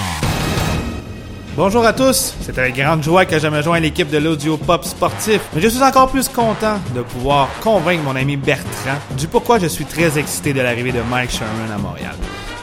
Bonjour 1.56 1.84
à 1.84 1.92
tous, 1.92 2.34
c'est 2.40 2.58
avec 2.58 2.74
grande 2.74 3.02
joie 3.02 3.26
que 3.26 3.38
je 3.38 3.46
me 3.48 3.60
joins 3.60 3.76
à 3.76 3.80
l'équipe 3.80 4.08
de 4.08 4.16
l'audio 4.16 4.56
pop 4.56 4.82
sportif, 4.82 5.42
mais 5.54 5.60
je 5.60 5.68
suis 5.68 5.82
encore 5.82 6.10
plus 6.10 6.26
content 6.26 6.80
de 6.94 7.02
pouvoir 7.02 7.50
convaincre 7.60 8.02
mon 8.02 8.16
ami 8.16 8.38
Bertrand 8.38 8.98
du 9.14 9.28
pourquoi 9.28 9.58
je 9.58 9.66
suis 9.66 9.84
très 9.84 10.18
excité 10.18 10.54
de 10.54 10.62
l'arrivée 10.62 10.92
de 10.92 11.02
Mike 11.02 11.32
Sherman 11.32 11.70
à 11.70 11.76
Montréal. 11.76 12.16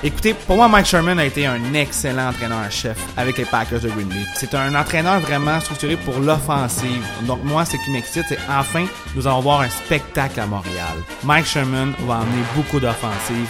Écoutez, 0.03 0.33
pour 0.33 0.55
moi, 0.55 0.67
Mike 0.67 0.87
Sherman 0.87 1.19
a 1.19 1.25
été 1.25 1.45
un 1.45 1.75
excellent 1.75 2.29
entraîneur-chef 2.29 2.97
avec 3.17 3.37
les 3.37 3.45
Packers 3.45 3.81
de 3.81 3.89
Green 3.89 4.07
Bay. 4.07 4.25
C'est 4.33 4.55
un 4.55 4.73
entraîneur 4.73 5.19
vraiment 5.19 5.59
structuré 5.59 5.95
pour 5.95 6.17
l'offensive. 6.19 7.05
Donc 7.27 7.43
moi, 7.43 7.65
ce 7.65 7.77
qui 7.77 7.91
m'excite, 7.91 8.25
c'est 8.27 8.39
enfin, 8.49 8.87
nous 9.15 9.27
allons 9.27 9.41
voir 9.41 9.61
un 9.61 9.69
spectacle 9.69 10.39
à 10.39 10.47
Montréal. 10.47 10.97
Mike 11.23 11.45
Sherman 11.45 11.93
va 12.07 12.15
emmener 12.15 12.43
beaucoup 12.55 12.79
d'offensive. 12.79 13.47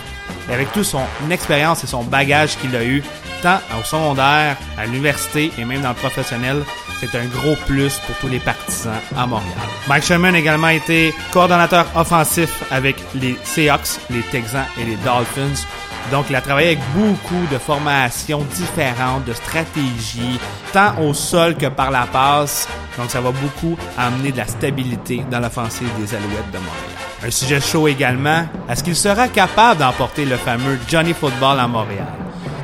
Et 0.50 0.54
avec 0.54 0.74
toute 0.74 0.84
son 0.84 1.00
expérience 1.30 1.86
et 1.86 1.88
son 1.88 2.04
bagage 2.04 2.58
qu'il 2.58 2.76
a 2.76 2.84
eu, 2.84 3.02
tant 3.42 3.60
au 3.80 3.84
secondaire, 3.86 4.58
à 4.78 4.86
l'université 4.86 5.54
et 5.58 5.64
même 5.64 5.82
dans 5.82 5.90
le 5.90 5.96
professionnel, 5.96 6.64
c'est 7.00 7.18
un 7.18 7.28
gros 7.28 7.56
plus 7.66 7.98
pour 8.06 8.16
tous 8.18 8.28
les 8.28 8.40
partisans 8.40 9.00
à 9.18 9.26
Montréal. 9.26 9.56
Mike 9.88 10.04
Sherman 10.04 10.36
a 10.36 10.40
également 10.40 10.68
été 10.68 11.14
coordonnateur 11.32 11.86
offensif 11.96 12.62
avec 12.72 12.98
les 13.16 13.38
Seahawks, 13.46 14.02
les 14.10 14.22
Texans 14.24 14.66
et 14.78 14.84
les 14.84 14.98
Dolphins. 14.98 15.66
Donc, 16.10 16.26
il 16.30 16.36
a 16.36 16.42
travaillé 16.42 16.70
avec 16.70 16.80
beaucoup 16.94 17.46
de 17.52 17.58
formations 17.58 18.46
différentes, 18.56 19.26
de 19.26 19.34
stratégies, 19.34 20.40
tant 20.74 21.00
au 21.00 21.14
sol 21.14 21.56
que 21.56 21.68
par 21.68 21.92
la 21.92 22.06
passe. 22.06 22.68
Donc, 22.98 23.10
ça 23.10 23.22
va 23.22 23.32
beaucoup 23.32 23.78
amener 23.98 24.32
de 24.32 24.38
la 24.38 24.48
stabilité 24.48 25.24
dans 25.30 25.40
l'offensive 25.40 25.90
des 26.00 26.14
Alouettes 26.16 26.52
de 26.52 26.58
Montréal. 26.58 27.02
Un 27.24 27.32
sujet 27.32 27.62
chaud 27.62 27.88
également, 27.88 28.46
est-ce 28.68 28.84
qu'il 28.84 28.96
sera 28.96 29.28
capable 29.28 29.80
d'emporter 29.80 30.26
le 30.26 30.38
fameux 30.38 30.80
Johnny 30.88 31.14
Football 31.14 31.60
à 31.60 31.68
Montréal? 31.68 32.08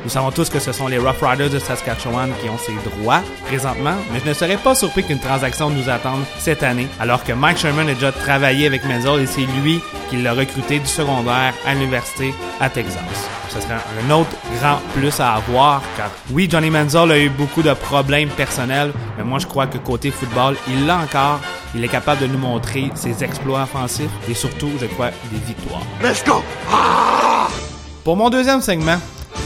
Nous 0.08 0.14
savons 0.14 0.30
tous 0.30 0.48
que 0.48 0.58
ce 0.58 0.72
sont 0.72 0.88
les 0.88 0.96
Rough 0.96 1.20
Riders 1.20 1.50
de 1.50 1.58
Saskatchewan 1.58 2.30
qui 2.40 2.48
ont 2.48 2.56
ces 2.56 2.72
droits 2.88 3.20
présentement, 3.46 3.92
mais 4.10 4.20
je 4.24 4.28
ne 4.30 4.32
serais 4.32 4.56
pas 4.56 4.74
surpris 4.74 5.04
qu'une 5.04 5.18
transaction 5.18 5.68
nous 5.68 5.90
attende 5.90 6.22
cette 6.38 6.62
année, 6.62 6.88
alors 6.98 7.22
que 7.22 7.34
Mike 7.34 7.58
Sherman 7.58 7.90
a 7.90 7.92
déjà 7.92 8.10
travaillé 8.10 8.66
avec 8.66 8.86
Menzel 8.86 9.20
et 9.20 9.26
c'est 9.26 9.44
lui 9.60 9.82
qui 10.08 10.16
l'a 10.22 10.32
recruté 10.32 10.78
du 10.78 10.86
secondaire 10.86 11.52
à 11.66 11.74
l'université 11.74 12.32
à 12.58 12.70
Texas. 12.70 13.02
Ce 13.50 13.60
serait 13.60 13.74
un 13.74 14.10
autre 14.10 14.30
grand 14.58 14.78
plus 14.94 15.20
à 15.20 15.34
avoir, 15.34 15.82
car 15.98 16.10
oui, 16.30 16.48
Johnny 16.50 16.70
Menzel 16.70 17.12
a 17.12 17.18
eu 17.18 17.28
beaucoup 17.28 17.60
de 17.60 17.74
problèmes 17.74 18.30
personnels, 18.30 18.94
mais 19.18 19.24
moi 19.24 19.38
je 19.40 19.46
crois 19.46 19.66
que 19.66 19.76
côté 19.76 20.10
football, 20.10 20.56
il 20.68 20.86
l'a 20.86 21.00
encore. 21.00 21.38
Il 21.74 21.84
est 21.84 21.88
capable 21.88 22.22
de 22.22 22.28
nous 22.28 22.38
montrer 22.38 22.90
ses 22.94 23.22
exploits 23.22 23.64
offensifs 23.64 24.08
et 24.26 24.32
surtout, 24.32 24.70
je 24.80 24.86
crois, 24.86 25.10
des 25.30 25.38
victoires. 25.46 25.82
Let's 26.02 26.24
go. 26.24 26.42
Pour 28.04 28.16
mon 28.16 28.30
deuxième 28.30 28.62
segment, 28.62 28.96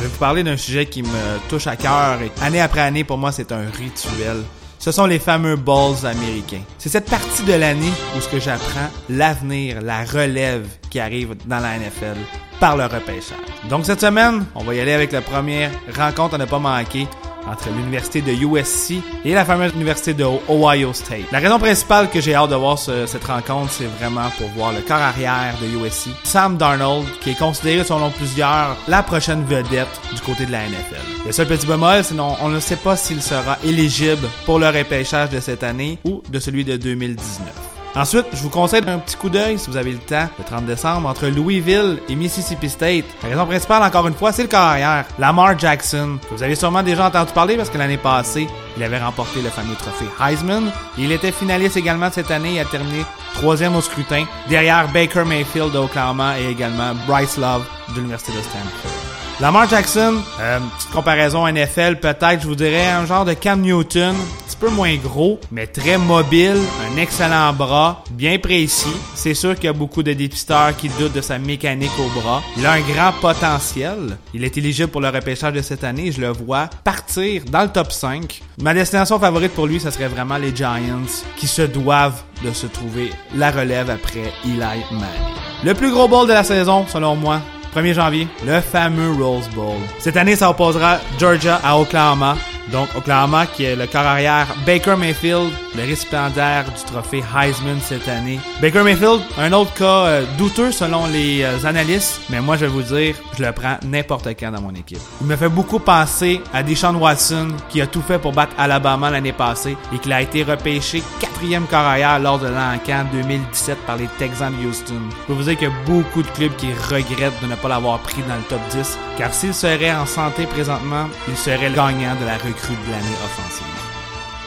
vais 0.03 0.09
vous 0.09 0.19
parler 0.19 0.43
d'un 0.43 0.57
sujet 0.57 0.87
qui 0.87 1.03
me 1.03 1.49
touche 1.49 1.67
à 1.67 1.77
cœur 1.77 2.21
et 2.23 2.33
année 2.43 2.61
après 2.61 2.81
année, 2.81 3.05
pour 3.05 3.19
moi, 3.19 3.31
c'est 3.31 3.53
un 3.53 3.67
rituel. 3.71 4.43
Ce 4.79 4.91
sont 4.91 5.07
les 5.07 5.21
fameux 5.21 5.55
balls 5.55 6.05
américains. 6.05 6.62
C'est 6.77 6.88
cette 6.88 7.09
partie 7.09 7.45
de 7.45 7.53
l'année 7.53 7.93
où 8.17 8.21
ce 8.21 8.29
que 8.29 8.41
j'apprends 8.41 8.91
l'avenir, 9.09 9.81
la 9.81 10.05
relève 10.05 10.67
qui 10.91 10.99
arrive 10.99 11.37
dans 11.47 11.61
la 11.61 11.79
NFL 11.79 12.17
par 12.59 12.77
le 12.77 12.85
repêchage. 12.85 13.37
Donc 13.71 13.87
cette 13.87 14.01
semaine, 14.01 14.45
on 14.57 14.65
va 14.65 14.75
y 14.75 14.81
aller 14.81 14.93
avec 14.93 15.12
la 15.12 15.21
première 15.21 15.71
rencontre 15.97 16.35
à 16.35 16.38
ne 16.38 16.47
pas 16.47 16.59
manquer 16.59 17.07
entre 17.50 17.68
l'université 17.76 18.22
de 18.22 18.33
USC 18.33 18.94
et 19.24 19.33
la 19.35 19.44
fameuse 19.44 19.72
université 19.74 20.14
de 20.14 20.24
Ohio 20.48 20.92
State. 20.92 21.31
La 21.33 21.38
raison 21.38 21.59
principale 21.59 22.09
que 22.11 22.20
j'ai 22.20 22.35
hâte 22.35 22.50
de 22.50 22.55
voir 22.57 22.78
ce- 22.78 23.07
cette 23.07 23.24
rencontre, 23.24 23.70
c'est 23.72 23.87
vraiment 23.98 24.28
pour 24.38 24.48
voir 24.57 24.72
le 24.72 24.81
corps 24.81 24.96
arrière 24.98 25.55
de 25.61 25.66
USC, 25.85 26.09
Sam 26.24 26.57
Darnold, 26.57 27.07
qui 27.20 27.31
est 27.31 27.38
considéré 27.38 27.85
selon 27.85 28.11
plusieurs 28.11 28.76
la 28.88 29.02
prochaine 29.02 29.44
vedette 29.44 29.88
du 30.14 30.20
côté 30.20 30.46
de 30.46 30.52
la 30.52 30.64
NFL. 30.66 31.00
Le 31.26 31.33
seul 31.33 31.46
petit 31.46 31.66
bémol, 31.66 32.02
c'est 32.05 32.16
qu'on 32.16 32.37
on 32.40 32.48
ne 32.48 32.61
sait 32.61 32.76
pas 32.76 32.96
s'il 32.96 33.22
sera 33.22 33.59
éligible 33.64 34.28
pour 34.46 34.59
le 34.59 34.66
repêchage 34.68 35.31
de 35.31 35.40
cette 35.40 35.62
année 35.62 35.98
ou 36.05 36.22
de 36.28 36.38
celui 36.38 36.64
de 36.64 36.76
2019. 36.76 37.72
Ensuite, 37.94 38.26
je 38.33 38.42
vous 38.42 38.48
conseille 38.48 38.83
un 38.87 38.98
petit 38.98 39.16
coup 39.16 39.28
d'œil, 39.28 39.59
si 39.59 39.68
vous 39.68 39.76
avez 39.76 39.92
le 39.92 39.98
temps, 39.98 40.26
le 40.38 40.44
30 40.44 40.64
décembre, 40.64 41.09
entre 41.09 41.26
Louisville 41.26 41.98
et 42.09 42.14
Mississippi 42.14 42.70
State. 42.70 43.05
La 43.22 43.28
raison 43.28 43.44
principale, 43.44 43.83
encore 43.83 44.09
une 44.09 44.14
fois, 44.14 44.33
c'est 44.33 44.42
le 44.42 44.48
carrière, 44.48 45.05
Lamar 45.18 45.59
Jackson, 45.59 46.18
vous 46.31 46.42
avez 46.42 46.55
sûrement 46.55 46.83
déjà 46.83 47.07
entendu 47.07 47.33
parler 47.33 47.57
parce 47.57 47.68
que 47.68 47.76
l'année 47.76 47.98
passée, 47.98 48.46
il 48.76 48.83
avait 48.83 48.98
remporté 48.98 49.42
le 49.42 49.50
fameux 49.50 49.74
trophée 49.74 50.07
Heisman. 50.20 50.70
Il 50.96 51.12
était 51.12 51.33
finaliste 51.33 51.76
également 51.76 52.11
cette 52.11 52.31
année 52.31 52.55
et 52.55 52.61
a 52.61 52.64
terminé 52.64 53.05
troisième 53.35 53.76
au 53.76 53.83
scrutin, 53.83 54.24
derrière 54.48 54.88
Baker 54.88 55.24
Mayfield 55.24 55.72
d'Oklahoma 55.72 56.40
et 56.40 56.50
également 56.50 56.94
Bryce 57.07 57.37
Love 57.37 57.64
de 57.90 57.96
l'Université 57.96 58.33
de 58.33 58.42
Stanford. 58.42 59.12
Lamar 59.42 59.68
Jackson, 59.68 60.22
euh, 60.38 60.61
petite 60.78 60.90
comparaison 60.92 61.48
NFL, 61.48 61.96
peut-être, 61.96 62.42
je 62.42 62.46
vous 62.46 62.55
dirais, 62.55 62.87
un 62.87 63.07
genre 63.07 63.24
de 63.24 63.33
Cam 63.33 63.61
Newton, 63.61 64.14
un 64.14 64.46
petit 64.46 64.57
peu 64.57 64.68
moins 64.68 64.94
gros, 64.94 65.40
mais 65.50 65.66
très 65.66 65.98
mobile, 65.98 66.59
un 66.88 66.96
excellent 66.96 67.52
bras, 67.52 68.05
bien 68.12 68.38
précis. 68.38 68.94
C'est 69.16 69.35
sûr 69.35 69.57
qu'il 69.57 69.64
y 69.64 69.68
a 69.68 69.72
beaucoup 69.72 70.05
de 70.05 70.12
dépisteurs 70.12 70.76
qui 70.76 70.88
doutent 70.90 71.14
de 71.14 71.20
sa 71.20 71.40
mécanique 71.40 71.90
au 71.98 72.20
bras. 72.20 72.40
Il 72.57 72.64
a 72.64 72.74
un 72.74 72.83
grand 72.83 73.11
potentiel. 73.20 74.16
Il 74.33 74.44
est 74.44 74.57
éligible 74.57 74.90
pour 74.90 75.00
le 75.00 75.09
repêchage 75.09 75.55
de 75.55 75.61
cette 75.61 75.83
année. 75.83 76.12
Je 76.12 76.20
le 76.20 76.28
vois 76.28 76.70
partir 76.85 77.42
dans 77.50 77.62
le 77.62 77.68
top 77.68 77.90
5. 77.90 78.42
Ma 78.62 78.72
destination 78.72 79.18
favorite 79.18 79.55
pour 79.55 79.66
lui, 79.66 79.81
ce 79.81 79.90
serait 79.90 80.07
vraiment 80.07 80.37
les 80.37 80.55
Giants, 80.55 81.02
qui 81.37 81.48
se 81.48 81.62
doivent 81.62 82.22
de 82.44 82.52
se 82.52 82.68
trouver 82.68 83.11
la 83.35 83.50
relève 83.50 83.90
après 83.90 84.33
Eli 84.44 84.59
Manning. 84.92 85.35
Le 85.64 85.74
plus 85.74 85.90
gros 85.90 86.07
bowl 86.07 86.28
de 86.28 86.33
la 86.33 86.44
saison, 86.44 86.87
selon 86.87 87.16
moi, 87.16 87.40
1er 87.75 87.95
janvier, 87.95 88.29
le 88.47 88.61
fameux 88.61 89.13
Rose 89.13 89.49
Bowl. 89.51 89.79
Cette 89.99 90.17
année, 90.17 90.37
ça 90.37 90.51
opposera 90.51 90.99
Georgia 91.19 91.61
à 91.65 91.79
Oklahoma. 91.79 92.37
Donc, 92.70 92.88
Oklahoma 92.96 93.46
qui 93.46 93.64
est 93.64 93.77
le 93.77 93.87
corps 93.87 94.03
arrière 94.07 94.46
Baker 94.64 94.96
Mayfield, 94.96 95.51
le 95.75 95.83
récipiendaire 95.83 96.64
du 96.64 96.85
trophée 96.85 97.22
Heisman 97.37 97.79
cette 97.81 98.09
année. 98.09 98.38
Baker 98.61 98.83
Mayfield, 98.83 99.20
un 99.38 99.53
autre 99.53 99.75
cas 99.75 100.07
euh, 100.07 100.25
douteux 100.38 100.70
selon 100.70 101.07
les 101.07 101.42
euh, 101.42 101.64
analystes, 101.64 102.20
mais 102.31 102.40
moi 102.40 102.57
je 102.57 102.66
vais 102.66 102.70
vous 102.70 102.83
dire, 102.83 103.16
je 103.37 103.42
le 103.44 103.53
prends 103.53 103.77
n'importe 103.85 104.29
quand 104.38 104.51
dans 104.53 104.61
mon 104.61 104.75
équipe. 104.75 105.01
Il 105.20 105.27
me 105.27 105.37
fait 105.37 105.48
beaucoup 105.48 105.81
penser 105.81 106.40
à 106.53 106.62
Deshaun 106.62 106.96
Watson 106.96 107.48
qui 107.68 107.81
a 107.81 107.87
tout 107.87 108.03
fait 108.03 108.18
pour 108.18 108.33
battre 108.33 108.53
Alabama 108.59 109.11
l'année 109.11 109.33
passée 109.33 109.77
et 109.92 109.98
qui 109.98 110.12
a 110.12 110.22
été 110.22 110.42
repêché 110.42 111.03
quatrième 111.20 111.66
corps 111.66 111.81
arrière 111.81 112.18
lors 112.20 112.38
de 112.38 112.48
l'encan 112.48 113.05
2017 113.12 113.79
par 113.87 113.96
les 113.96 114.09
Texans 114.18 114.53
de 114.53 114.68
Houston. 114.68 114.94
Je 115.22 115.27
peux 115.27 115.33
vous 115.33 115.42
dire 115.44 115.59
qu'il 115.59 115.68
y 115.68 115.70
a 115.70 115.75
beaucoup 115.87 116.22
de 116.22 116.29
clubs 116.29 116.55
qui 116.57 116.68
regrettent 116.72 117.40
de 117.42 117.46
ne 117.46 117.57
pas 117.57 117.68
l'avoir 117.68 117.98
pris 118.01 118.22
dans 118.29 118.37
le 118.37 118.42
top 118.42 118.61
10, 118.70 118.98
car 119.18 119.33
s'il 119.33 119.55
serait 119.55 119.92
en 119.92 120.07
santé 120.07 120.46
présentement, 120.46 121.09
il 121.29 121.37
serait 121.37 121.68
le 121.68 121.75
gagnant 121.75 122.14
de 122.20 122.27
la 122.27 122.37
recrue 122.53 122.75
de 122.87 122.91
l'année 122.91 123.17
offensive. 123.25 123.67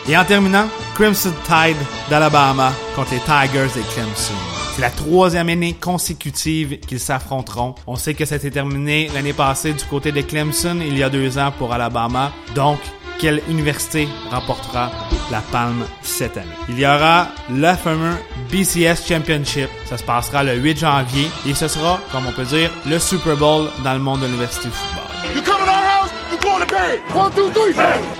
Et 0.07 0.15
en 0.15 0.23
terminant, 0.23 0.67
Crimson 0.93 1.33
Tide 1.45 1.77
d'Alabama 2.09 2.71
contre 2.95 3.11
les 3.11 3.19
Tigers 3.19 3.73
de 3.75 3.93
Clemson. 3.93 4.33
C'est 4.75 4.81
la 4.81 4.91
troisième 4.91 5.49
année 5.49 5.73
consécutive 5.73 6.79
qu'ils 6.81 6.99
s'affronteront. 6.99 7.75
On 7.87 7.95
sait 7.95 8.13
que 8.13 8.25
ça 8.25 8.37
s'est 8.37 8.51
terminé 8.51 9.09
l'année 9.15 9.33
passée 9.33 9.73
du 9.73 9.83
côté 9.85 10.11
de 10.11 10.21
Clemson, 10.21 10.79
il 10.79 10.97
y 10.97 11.03
a 11.03 11.09
deux 11.09 11.37
ans 11.37 11.51
pour 11.57 11.73
Alabama. 11.73 12.31
Donc, 12.53 12.79
quelle 13.19 13.41
université 13.49 14.07
remportera 14.29 14.91
la 15.31 15.41
palme 15.41 15.85
cette 16.01 16.37
année? 16.37 16.49
Il 16.69 16.77
y 16.77 16.85
aura 16.85 17.29
le 17.49 17.73
fameux 17.73 18.15
BCS 18.51 19.07
Championship. 19.07 19.69
Ça 19.85 19.97
se 19.97 20.03
passera 20.03 20.43
le 20.43 20.55
8 20.55 20.79
janvier 20.79 21.29
et 21.47 21.53
ce 21.53 21.67
sera, 21.67 21.99
comme 22.11 22.27
on 22.27 22.31
peut 22.31 22.45
dire, 22.45 22.69
le 22.85 22.99
Super 22.99 23.37
Bowl 23.37 23.69
dans 23.83 23.93
le 23.93 23.99
monde 23.99 24.19
de 24.19 24.25
l'université 24.25 24.67
de 24.67 24.73
football. 24.73 25.04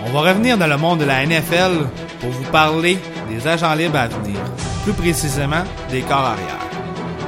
On 0.05 0.11
va 0.11 0.19
revenir 0.29 0.57
dans 0.57 0.67
le 0.67 0.77
monde 0.77 0.99
de 0.99 1.05
la 1.05 1.25
NFL 1.25 1.88
pour 2.19 2.29
vous 2.29 2.51
parler 2.51 2.97
des 3.29 3.47
agents 3.47 3.73
libres 3.75 3.97
à 3.97 4.07
venir, 4.07 4.39
plus 4.83 4.93
précisément 4.93 5.63
des 5.89 6.01
corps 6.01 6.17
arrière. 6.17 6.59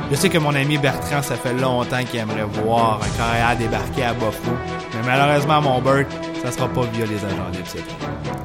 Je 0.09 0.15
sais 0.15 0.29
que 0.29 0.37
mon 0.37 0.55
ami 0.55 0.77
Bertrand, 0.77 1.21
ça 1.21 1.35
fait 1.35 1.53
longtemps 1.53 2.03
qu'il 2.09 2.19
aimerait 2.19 2.45
voir 2.63 2.99
un 3.03 3.17
corps 3.17 3.27
arrière 3.27 3.57
débarquer 3.57 4.05
à 4.05 4.13
Buffalo, 4.13 4.57
mais 4.93 5.05
malheureusement, 5.05 5.61
mon 5.61 5.81
Burt, 5.81 6.07
ça 6.43 6.51
sera 6.51 6.67
pas 6.67 6.83
via 6.93 7.05
les 7.05 7.17
agents 7.25 7.49
libres 7.51 7.67
cette 7.67 7.81
année. 7.81 8.37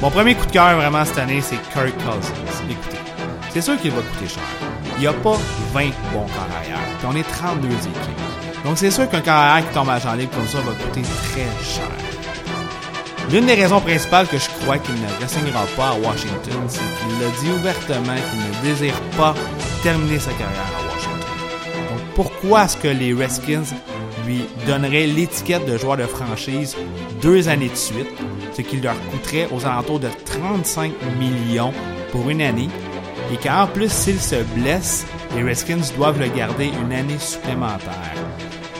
Mon 0.00 0.10
premier 0.10 0.34
coup 0.34 0.46
de 0.46 0.52
cœur 0.52 0.76
vraiment 0.76 1.04
cette 1.04 1.18
année, 1.18 1.40
c'est 1.40 1.60
Kirk 1.72 1.94
Cousins. 1.98 2.32
Écoutez, 2.70 2.98
c'est 3.50 3.60
sûr 3.60 3.78
qu'il 3.80 3.92
va 3.92 4.02
coûter 4.02 4.28
cher. 4.28 4.42
Il 4.96 5.00
n'y 5.00 5.06
a 5.06 5.12
pas 5.12 5.36
20 5.72 5.84
bons 6.12 6.26
corps 6.26 6.56
arrière, 6.58 6.78
puis 6.98 7.08
on 7.10 7.16
est 7.16 7.30
32 7.30 7.68
équipes. 7.68 8.35
Donc 8.66 8.78
c'est 8.78 8.90
sûr 8.90 9.08
qu'un 9.08 9.20
corps 9.20 9.34
arrière 9.34 9.68
qui 9.68 9.74
tombe 9.74 9.88
à 9.88 9.94
agent 9.94 10.12
libre 10.14 10.32
comme 10.34 10.48
ça 10.48 10.58
va 10.58 10.72
coûter 10.72 11.02
très 11.02 11.64
cher. 11.64 11.88
L'une 13.30 13.46
des 13.46 13.54
raisons 13.54 13.80
principales 13.80 14.26
que 14.26 14.38
je 14.38 14.48
crois 14.60 14.78
qu'il 14.78 14.96
ne 14.96 15.20
ressignera 15.20 15.64
pas 15.76 15.90
à 15.90 15.94
Washington, 15.94 16.64
c'est 16.66 16.80
qu'il 16.80 17.24
a 17.24 17.30
dit 17.40 17.60
ouvertement 17.60 18.14
qu'il 18.14 18.40
ne 18.40 18.68
désire 18.68 19.00
pas 19.16 19.36
terminer 19.84 20.18
sa 20.18 20.32
carrière 20.32 20.72
à 20.78 20.92
Washington. 20.92 21.90
Donc 21.90 22.00
pourquoi 22.16 22.64
est-ce 22.64 22.76
que 22.76 22.88
les 22.88 23.12
Redskins 23.12 23.72
lui 24.26 24.44
donneraient 24.66 25.06
l'étiquette 25.06 25.64
de 25.64 25.78
joueur 25.78 25.96
de 25.96 26.06
franchise 26.06 26.76
deux 27.22 27.48
années 27.48 27.68
de 27.68 27.76
suite, 27.76 28.10
ce 28.56 28.62
qui 28.62 28.80
leur 28.80 28.96
coûterait 29.12 29.48
aux 29.52 29.64
alentours 29.64 30.00
de 30.00 30.08
35 30.24 30.90
millions 31.20 31.72
pour 32.10 32.28
une 32.30 32.42
année, 32.42 32.68
et 33.32 33.36
qu'en 33.36 33.68
plus 33.68 33.92
s'il 33.92 34.20
se 34.20 34.42
blesse, 34.56 35.06
les 35.36 35.44
Redskins 35.44 35.94
doivent 35.96 36.18
le 36.18 36.26
garder 36.28 36.72
une 36.82 36.92
année 36.92 37.18
supplémentaire. 37.20 38.16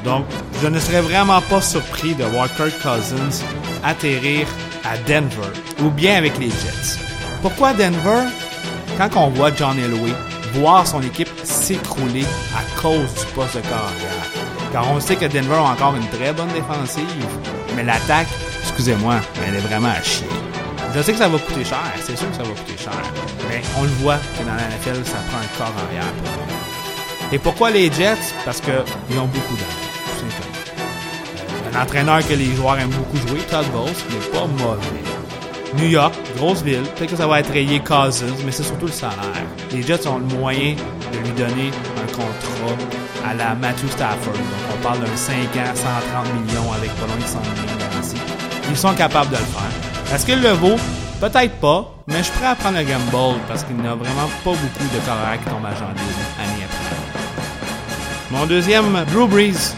Donc, 0.06 0.24
je 0.62 0.68
ne 0.68 0.78
serais 0.78 1.02
vraiment 1.02 1.42
pas 1.42 1.60
surpris 1.60 2.14
de 2.14 2.24
voir 2.24 2.48
Kirk 2.56 2.72
Cousins 2.80 3.44
atterrir 3.84 4.46
à 4.84 4.96
Denver 4.98 5.52
ou 5.82 5.90
bien 5.90 6.16
avec 6.16 6.38
les 6.38 6.48
Jets. 6.48 6.98
Pourquoi 7.42 7.74
Denver? 7.74 8.22
Quand 8.96 9.10
on 9.16 9.28
voit 9.30 9.50
John 9.54 9.76
Elway 9.78 10.12
voir 10.54 10.86
son 10.86 11.02
équipe 11.02 11.28
s'écrouler 11.42 12.24
à 12.56 12.80
cause 12.80 13.12
du 13.14 13.26
poste 13.34 13.56
de 13.56 13.60
carrière. 13.62 14.26
Car 14.72 14.90
on 14.90 15.00
sait 15.00 15.16
que 15.16 15.26
Denver 15.26 15.56
a 15.56 15.72
encore 15.72 15.94
une 15.96 16.08
très 16.08 16.32
bonne 16.32 16.48
défensive, 16.48 17.04
mais 17.74 17.82
l'attaque, 17.82 18.28
excusez-moi, 18.62 19.16
elle 19.46 19.56
est 19.56 19.58
vraiment 19.58 19.88
à 19.88 20.02
chier. 20.02 20.26
Je 20.94 21.02
sais 21.02 21.12
que 21.12 21.18
ça 21.18 21.28
va 21.28 21.38
coûter 21.38 21.64
cher, 21.64 21.82
c'est 22.00 22.16
sûr 22.16 22.30
que 22.30 22.36
ça 22.36 22.42
va 22.42 22.48
coûter 22.48 22.82
cher, 22.82 22.92
mais 23.50 23.60
on 23.78 23.82
le 23.82 23.88
voit 24.00 24.16
que 24.16 24.44
dans 24.44 24.54
la 24.54 24.62
NFL, 24.68 25.04
ça 25.04 25.18
prend 25.28 25.38
un 25.38 25.58
corps 25.58 25.74
arrière 25.88 26.10
pour 26.14 27.32
Et 27.32 27.38
pourquoi 27.38 27.70
les 27.70 27.92
Jets? 27.92 28.32
Parce 28.44 28.60
qu'ils 28.60 29.18
ont 29.18 29.26
beaucoup 29.26 29.56
d'argent, 29.56 29.86
entraîneur 31.76 32.26
que 32.26 32.34
les 32.34 32.54
joueurs 32.54 32.78
aiment 32.78 32.90
beaucoup 32.90 33.16
jouer, 33.28 33.40
Todd 33.50 33.66
Bowles, 33.72 33.90
n'est 34.10 34.38
pas 34.38 34.46
mauvais. 34.46 35.06
New 35.76 35.88
York, 35.88 36.14
grosse 36.36 36.62
ville, 36.62 36.82
peut-être 36.96 37.10
que 37.10 37.16
ça 37.16 37.26
va 37.26 37.40
être 37.40 37.52
rayé 37.52 37.80
Cousins, 37.80 38.26
mais 38.44 38.52
c'est 38.52 38.62
surtout 38.62 38.86
le 38.86 38.92
salaire. 38.92 39.16
Les 39.72 39.82
Jets 39.82 40.06
ont 40.06 40.18
le 40.18 40.24
moyen 40.36 40.74
de 41.12 41.18
lui 41.18 41.30
donner 41.36 41.70
un 42.02 42.12
contrat 42.12 42.76
à 43.28 43.34
la 43.34 43.54
Matthew 43.54 43.90
Stafford. 43.90 44.32
Donc 44.32 44.44
on 44.74 44.82
parle 44.82 45.00
d'un 45.00 45.16
5 45.16 45.34
ans, 45.34 45.74
130 45.74 46.34
millions 46.34 46.72
avec 46.72 46.90
pas 46.94 47.06
loin 47.06 47.16
de 47.16 47.22
100 47.22 47.38
millions 47.40 47.76
garantis. 47.78 48.16
Ils 48.70 48.76
sont 48.76 48.94
capables 48.94 49.30
de 49.30 49.36
le 49.36 49.44
faire. 49.44 50.14
Est-ce 50.14 50.24
qu'il 50.24 50.40
le 50.40 50.50
vaut? 50.50 50.76
Peut-être 51.20 51.54
pas, 51.60 51.94
mais 52.06 52.18
je 52.18 52.24
suis 52.24 52.32
prêt 52.32 52.46
à 52.46 52.54
prendre 52.54 52.78
le 52.78 52.84
gamble 52.84 53.40
parce 53.48 53.64
qu'il 53.64 53.76
n'y 53.76 53.88
a 53.88 53.94
vraiment 53.94 54.28
pas 54.44 54.50
beaucoup 54.50 54.94
de 54.94 55.06
carrière 55.06 55.38
qui 55.42 55.50
tombent 55.50 55.64
à 55.64 55.74
janvier 55.74 56.02
année 56.38 56.64
après. 56.64 56.96
Mon 58.30 58.46
deuxième, 58.46 59.04
Drew 59.12 59.26
Brees. 59.26 59.74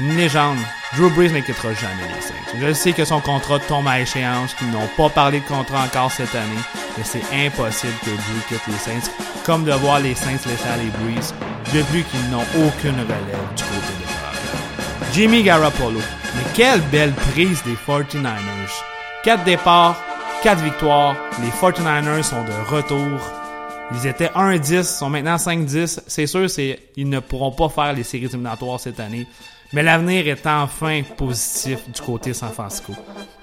Une 0.00 0.16
légende. 0.16 0.58
Drew 0.96 1.08
Brees 1.10 1.32
n'inquiétera 1.32 1.72
jamais 1.72 2.06
les 2.14 2.20
Saints. 2.20 2.34
Je 2.60 2.72
sais 2.74 2.92
que 2.92 3.04
son 3.04 3.20
contrat 3.20 3.58
tombe 3.60 3.88
à 3.88 4.00
échéance, 4.00 4.52
qu'ils 4.54 4.70
n'ont 4.70 4.88
pas 4.96 5.08
parlé 5.08 5.40
de 5.40 5.46
contrat 5.46 5.84
encore 5.84 6.10
cette 6.12 6.34
année, 6.34 6.62
mais 6.98 7.04
c'est 7.04 7.22
impossible 7.32 7.94
que 8.04 8.10
Drew 8.10 8.40
quitte 8.48 8.66
les 8.66 8.74
Saints, 8.74 9.10
comme 9.44 9.64
de 9.64 9.72
voir 9.72 10.00
les 10.00 10.14
Saints 10.14 10.32
laisser 10.32 10.68
aller 10.68 10.90
Brees, 11.00 11.32
depuis 11.72 12.04
qu'ils 12.04 12.28
n'ont 12.30 12.66
aucune 12.66 13.00
relève 13.00 13.48
du 13.56 13.62
côté 13.64 13.92
de 14.00 14.06
Carolina. 14.06 15.12
Jimmy 15.14 15.42
Garoppolo. 15.42 16.00
Mais 16.34 16.44
quelle 16.54 16.80
belle 16.82 17.12
prise 17.12 17.62
des 17.64 17.76
49ers. 17.86 18.36
4 19.24 19.44
départs, 19.44 19.96
4 20.42 20.62
victoires, 20.62 21.14
les 21.42 21.50
49ers 21.50 22.22
sont 22.22 22.42
de 22.44 22.74
retour. 22.74 23.20
Ils 23.94 24.06
étaient 24.06 24.30
1-10, 24.34 24.84
sont 24.84 25.10
maintenant 25.10 25.36
5-10. 25.36 26.00
C'est 26.06 26.26
sûr, 26.26 26.46
ils 26.96 27.08
ne 27.08 27.20
pourront 27.20 27.52
pas 27.52 27.68
faire 27.68 27.92
les 27.92 28.02
séries 28.02 28.24
éliminatoires 28.24 28.80
cette 28.80 29.00
année. 29.00 29.26
Mais 29.72 29.82
l'avenir 29.82 30.28
est 30.28 30.46
enfin 30.46 31.02
positif 31.16 31.78
du 31.90 32.00
côté 32.00 32.34
San 32.34 32.50
Francisco. 32.50 32.92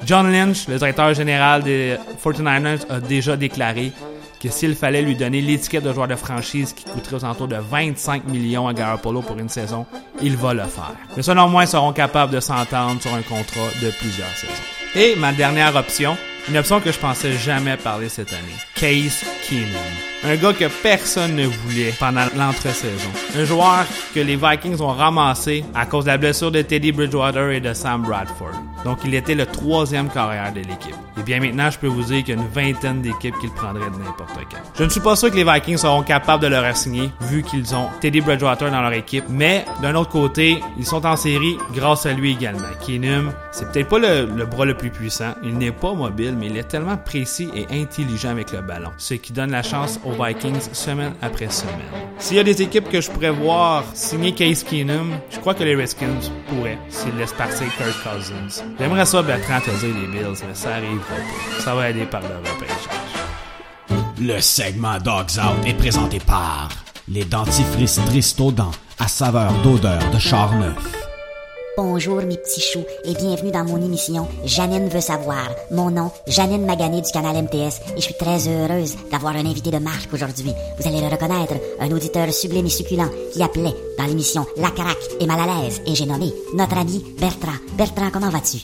John 0.05 0.31
Lynch, 0.31 0.67
le 0.67 0.77
directeur 0.77 1.13
général 1.13 1.63
des 1.63 1.97
49ers, 2.23 2.89
a 2.89 2.99
déjà 2.99 3.35
déclaré 3.35 3.91
que 4.39 4.49
s'il 4.49 4.75
fallait 4.75 5.01
lui 5.01 5.15
donner 5.15 5.41
l'étiquette 5.41 5.83
de 5.83 5.91
joueur 5.91 6.07
de 6.07 6.15
franchise 6.15 6.73
qui 6.73 6.85
coûterait 6.85 7.17
aux 7.17 7.25
alentours 7.25 7.47
de 7.47 7.57
25 7.57 8.25
millions 8.25 8.67
à 8.67 8.73
Garoppolo 8.73 9.21
pour 9.21 9.37
une 9.37 9.49
saison, 9.49 9.85
il 10.21 10.37
va 10.37 10.53
le 10.53 10.63
faire. 10.63 10.93
Mais 11.17 11.23
selon 11.23 11.49
moi, 11.49 11.63
ils 11.63 11.67
seront 11.67 11.91
capables 11.91 12.33
de 12.33 12.39
s'entendre 12.39 13.01
sur 13.01 13.13
un 13.13 13.21
contrat 13.21 13.67
de 13.81 13.91
plusieurs 13.91 14.29
saisons. 14.29 14.53
Et 14.95 15.15
ma 15.15 15.33
dernière 15.33 15.75
option, 15.75 16.15
une 16.47 16.57
option 16.57 16.79
que 16.79 16.91
je 16.91 16.99
pensais 16.99 17.33
jamais 17.33 17.75
parler 17.75 18.07
cette 18.07 18.31
année. 18.31 18.68
Case 18.79 19.25
Keenum. 19.43 19.75
Un 20.23 20.35
gars 20.35 20.51
que 20.53 20.65
personne 20.83 21.35
ne 21.35 21.45
voulait 21.45 21.93
pendant 21.97 22.25
l'entre-saison. 22.37 23.09
Un 23.37 23.45
joueur 23.45 23.85
que 24.13 24.19
les 24.19 24.35
Vikings 24.35 24.81
ont 24.81 24.93
ramassé 24.93 25.63
à 25.73 25.85
cause 25.85 26.05
de 26.05 26.09
la 26.09 26.17
blessure 26.17 26.51
de 26.51 26.61
Teddy 26.61 26.91
Bridgewater 26.91 27.51
et 27.51 27.61
de 27.61 27.73
Sam 27.73 28.03
Bradford. 28.03 28.51
Donc 28.83 28.99
il 29.05 29.13
était 29.15 29.35
le 29.35 29.45
troisième 29.45 30.09
carrière 30.09 30.51
de 30.53 30.59
l'équipe. 30.59 30.95
Et 31.17 31.23
bien 31.23 31.39
maintenant, 31.39 31.69
je 31.69 31.79
peux 31.79 31.87
vous 31.87 32.03
dire 32.03 32.23
qu'il 32.23 32.35
y 32.35 32.37
a 32.37 32.41
une 32.41 32.49
vingtaine 32.49 33.01
d'équipes 33.01 33.35
qui 33.39 33.47
le 33.47 33.53
prendraient 33.53 33.89
de 33.89 34.03
n'importe 34.03 34.35
quand. 34.51 34.57
Je 34.77 34.83
ne 34.83 34.89
suis 34.89 34.99
pas 34.99 35.15
sûr 35.15 35.31
que 35.31 35.35
les 35.35 35.45
Vikings 35.45 35.77
seront 35.77 36.03
capables 36.03 36.43
de 36.43 36.47
le 36.47 36.59
re-signer 36.59 37.09
vu 37.21 37.43
qu'ils 37.43 37.73
ont 37.75 37.87
Teddy 38.01 38.19
Bridgewater 38.19 38.71
dans 38.71 38.81
leur 38.81 38.93
équipe. 38.93 39.25
Mais 39.29 39.65
d'un 39.81 39.95
autre 39.95 40.11
côté, 40.11 40.61
ils 40.77 40.85
sont 40.85 41.05
en 41.05 41.15
série 41.15 41.55
grâce 41.73 42.05
à 42.05 42.11
lui 42.11 42.31
également. 42.31 42.67
Keenum, 42.85 43.31
c'est 43.51 43.71
peut-être 43.71 43.87
pas 43.87 43.99
le, 43.99 44.25
le 44.25 44.45
bras 44.45 44.65
le 44.65 44.75
plus 44.75 44.89
puissant. 44.89 45.33
Il 45.43 45.57
n'est 45.57 45.71
pas 45.71 45.93
mobile, 45.93 46.35
mais 46.37 46.47
il 46.47 46.57
est 46.57 46.63
tellement 46.67 46.97
précis 46.97 47.49
et 47.55 47.67
intelligent 47.81 48.29
avec 48.29 48.51
le 48.51 48.61
ballon. 48.69 48.91
Ce 48.97 49.15
qui 49.15 49.33
donne 49.33 49.51
la 49.51 49.63
chance 49.63 49.99
aux 50.05 50.11
Vikings 50.11 50.73
semaine 50.73 51.13
après 51.21 51.49
semaine. 51.49 51.75
S'il 52.19 52.37
y 52.37 52.39
a 52.39 52.43
des 52.43 52.61
équipes 52.61 52.89
que 52.89 53.01
je 53.01 53.09
pourrais 53.09 53.31
voir 53.31 53.83
signer 53.93 54.33
Case 54.33 54.63
Keenum, 54.63 55.11
je 55.31 55.39
crois 55.39 55.55
que 55.55 55.63
les 55.63 55.75
Redskins 55.75 56.21
pourraient 56.47 56.77
s'ils 56.89 57.15
laissent 57.17 57.33
partir 57.33 57.67
Kirk 57.77 58.03
Cousins. 58.03 58.63
J'aimerais 58.79 59.05
ça 59.05 59.21
Bertrand 59.23 59.59
te 59.59 59.71
dire 59.71 59.95
les 60.01 60.07
Bills, 60.07 60.43
mais 60.47 60.53
ça 60.53 60.75
arrivera 60.75 61.15
pas. 61.15 61.61
Ça 61.63 61.73
va 61.75 61.81
aller 61.83 62.05
par 62.05 62.21
le 62.21 62.27
repêchage. 62.27 63.09
Le 64.21 64.39
segment 64.39 64.97
Dogs 64.99 65.39
Out 65.39 65.65
est 65.65 65.73
présenté 65.73 66.19
par 66.19 66.69
les 67.07 67.25
dentifrices 67.25 67.99
Tristodent 68.05 68.71
à 68.99 69.07
saveur 69.07 69.51
d'odeur 69.63 70.01
de 70.11 70.19
char 70.19 70.53
neuf. 70.55 71.08
Bonjour 71.81 72.17
mes 72.17 72.35
petits 72.35 72.59
choux 72.59 72.83
et 73.05 73.13
bienvenue 73.13 73.51
dans 73.51 73.63
mon 73.63 73.81
émission 73.81 74.27
Janine 74.43 74.89
veut 74.89 74.99
savoir. 74.99 75.47
Mon 75.71 75.89
nom, 75.89 76.11
Janine 76.27 76.65
Magané 76.65 76.99
du 76.99 77.09
canal 77.09 77.41
MTS 77.41 77.79
et 77.95 77.95
je 77.95 78.01
suis 78.01 78.15
très 78.15 78.49
heureuse 78.49 78.97
d'avoir 79.09 79.33
un 79.37 79.45
invité 79.45 79.71
de 79.71 79.77
marque 79.77 80.13
aujourd'hui. 80.13 80.51
Vous 80.77 80.85
allez 80.89 80.99
le 80.99 81.07
reconnaître, 81.07 81.53
un 81.79 81.89
auditeur 81.91 82.33
sublime 82.33 82.65
et 82.65 82.69
succulent 82.69 83.09
qui 83.31 83.41
appelait 83.41 83.77
dans 83.97 84.07
l'émission 84.07 84.45
La 84.57 84.71
Caraque 84.71 84.97
et 85.21 85.25
Mal 85.25 85.39
à 85.39 85.61
l'aise 85.61 85.81
et 85.87 85.95
j'ai 85.95 86.05
nommé 86.05 86.33
notre 86.53 86.77
ami 86.77 87.01
Bertrand. 87.17 87.53
Bertrand, 87.77 88.09
comment 88.11 88.29
vas-tu? 88.29 88.57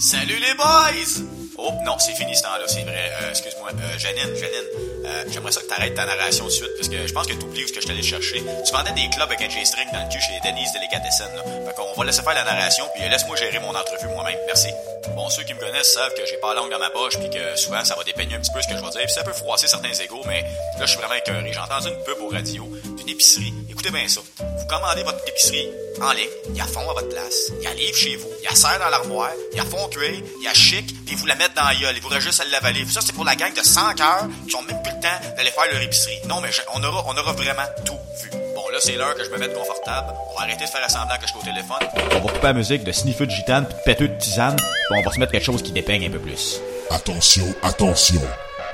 Salut 0.00 0.34
les 0.34 0.56
boys! 0.56 1.45
Oh 1.58 1.72
non, 1.84 1.98
c'est 1.98 2.12
fini 2.12 2.36
ce 2.36 2.42
temps-là, 2.42 2.64
c'est 2.66 2.82
vrai. 2.82 3.10
Euh, 3.22 3.30
excuse-moi, 3.30 3.70
euh, 3.70 3.98
Janine, 3.98 4.34
Janine, 4.36 4.68
euh, 5.04 5.24
j'aimerais 5.30 5.52
ça 5.52 5.60
que 5.62 5.66
t'arrêtes 5.66 5.94
ta 5.94 6.04
narration 6.04 6.44
de 6.44 6.50
suite 6.50 6.70
parce 6.76 6.88
que 6.88 7.06
je 7.06 7.12
pense 7.12 7.26
que 7.26 7.32
t'oublies 7.32 7.64
où 7.64 7.68
ce 7.68 7.72
que 7.72 7.80
je 7.80 7.86
t'allais 7.86 8.02
chercher. 8.02 8.42
Tu 8.64 8.72
vendais 8.72 8.92
des 8.92 9.08
clubs 9.08 9.30
avec 9.30 9.40
un 9.40 9.48
J-string 9.48 9.88
dans 9.92 10.02
le 10.02 10.08
cul 10.12 10.20
chez 10.20 10.38
Denise 10.44 10.72
Delicatessen. 10.74 11.28
Là. 11.34 11.42
Fait 11.66 11.74
qu'on 11.74 11.94
va 11.98 12.04
laisser 12.04 12.22
faire 12.22 12.34
la 12.34 12.44
narration 12.44 12.84
puis 12.94 13.08
laisse-moi 13.08 13.36
gérer 13.36 13.58
mon 13.60 13.70
entrevue 13.70 14.08
moi-même. 14.08 14.38
Merci. 14.46 14.68
Bon, 15.14 15.30
ceux 15.30 15.44
qui 15.44 15.54
me 15.54 15.60
connaissent 15.60 15.94
savent 15.94 16.12
que 16.14 16.26
j'ai 16.26 16.36
pas 16.36 16.52
la 16.52 16.60
langue 16.60 16.70
dans 16.70 16.78
ma 16.78 16.90
poche 16.90 17.18
puis 17.18 17.30
que 17.30 17.56
souvent 17.56 17.82
ça 17.84 17.94
va 17.94 18.04
dépeigner 18.04 18.34
un 18.34 18.40
petit 18.40 18.52
peu 18.52 18.60
ce 18.60 18.68
que 18.68 18.76
je 18.76 18.82
vais 18.82 18.90
dire 18.90 19.04
puis 19.04 19.14
ça 19.14 19.24
peut 19.24 19.32
froisser 19.32 19.66
certains 19.66 19.92
égaux, 19.92 20.22
mais 20.26 20.42
là 20.42 20.84
je 20.84 20.86
suis 20.86 20.98
vraiment 20.98 21.14
écœuré. 21.14 21.50
J'ai 21.52 21.58
entendu 21.58 21.88
une 21.88 22.04
pub 22.04 22.20
au 22.20 22.28
radio 22.28 22.68
d'une 22.98 23.08
épicerie. 23.08 23.54
Écoutez 23.70 23.90
bien 23.90 24.06
ça. 24.08 24.20
Vous 24.66 24.74
commandez 24.74 25.04
votre 25.04 25.20
épicerie 25.28 25.68
en 26.02 26.10
ligne, 26.10 26.26
il 26.48 26.56
y 26.56 26.60
a 26.60 26.66
fond 26.66 26.80
à 26.90 26.92
votre 26.92 27.08
place, 27.08 27.52
il 27.56 27.62
y 27.62 27.66
a 27.68 27.74
livre 27.74 27.96
chez 27.96 28.16
vous, 28.16 28.28
il 28.40 28.44
y 28.46 28.48
a 28.48 28.54
serre 28.56 28.80
dans 28.80 28.88
l'armoire, 28.88 29.30
il 29.52 29.58
y 29.58 29.60
a 29.60 29.64
fond 29.64 29.86
cuir, 29.86 30.10
il 30.10 30.44
y 30.44 30.48
a 30.48 30.54
chic, 30.54 30.84
puis 31.06 31.14
vous 31.14 31.24
la 31.26 31.36
mettez 31.36 31.54
dans 31.54 31.62
la 31.62 31.74
gueule 31.76 31.96
et 31.96 32.00
vous 32.00 32.10
juste 32.18 32.40
à 32.40 32.44
l'avaler. 32.46 32.84
Ça, 32.90 33.00
c'est 33.00 33.12
pour 33.12 33.24
la 33.24 33.36
gang 33.36 33.54
de 33.54 33.62
100 33.62 33.94
cœurs 33.94 34.26
qui 34.48 34.56
ont 34.56 34.62
même 34.62 34.82
plus 34.82 34.92
le 34.92 35.00
temps 35.00 35.36
d'aller 35.36 35.52
faire 35.52 35.70
leur 35.70 35.80
épicerie. 35.80 36.18
Non, 36.26 36.40
mais 36.40 36.48
on 36.74 36.82
aura, 36.82 37.04
on 37.06 37.16
aura 37.16 37.32
vraiment 37.32 37.62
tout 37.84 37.96
vu. 38.20 38.30
Bon, 38.56 38.68
là, 38.72 38.78
c'est 38.80 38.96
l'heure 38.96 39.14
que 39.14 39.22
je 39.22 39.30
me 39.30 39.38
mette 39.38 39.54
confortable. 39.54 40.12
On 40.32 40.36
va 40.36 40.42
arrêter 40.42 40.64
de 40.64 40.70
faire 40.70 40.90
semblant 40.90 41.14
que 41.14 41.22
je 41.22 41.28
suis 41.28 41.38
au 41.38 41.44
téléphone. 41.44 41.88
On 42.16 42.26
va 42.26 42.32
couper 42.32 42.46
la 42.48 42.52
musique 42.52 42.82
de 42.82 42.90
sniffeux 42.90 43.26
de 43.26 43.30
gitane 43.30 43.66
puis 43.66 43.76
de 43.76 43.82
péteux 43.82 44.08
de 44.08 44.18
tisane, 44.18 44.56
puis 44.56 44.98
on 44.98 45.02
va 45.02 45.12
se 45.12 45.20
mettre 45.20 45.30
quelque 45.30 45.44
chose 45.44 45.62
qui 45.62 45.70
dépeigne 45.70 46.06
un 46.06 46.10
peu 46.10 46.18
plus. 46.18 46.60
Attention, 46.90 47.54
attention. 47.62 48.20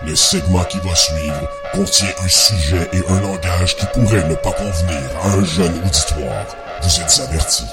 Le 0.05 0.17
segment 0.17 0.65
qui 0.65 0.79
va 0.79 0.95
suivre 0.95 1.49
contient 1.73 2.09
un 2.25 2.29
sujet 2.29 2.89
et 2.93 3.03
un 3.09 3.21
langage 3.21 3.77
qui 3.77 3.87
pourrait 3.87 4.29
ne 4.29 4.35
pas 4.35 4.53
convenir 4.53 5.01
à 5.23 5.29
un 5.29 5.45
jeune 5.45 5.81
auditoire. 5.85 6.47
Vous 6.83 7.01
êtes 7.01 7.21
avertis. 7.29 7.67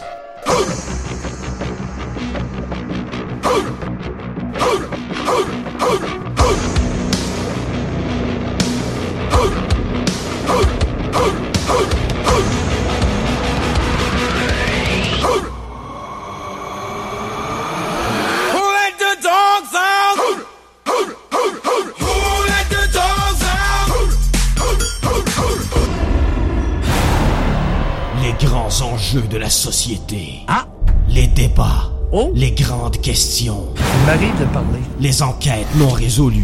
Les 35.02 35.24
enquêtes 35.24 35.66
non 35.76 35.88
résolues. 35.88 36.44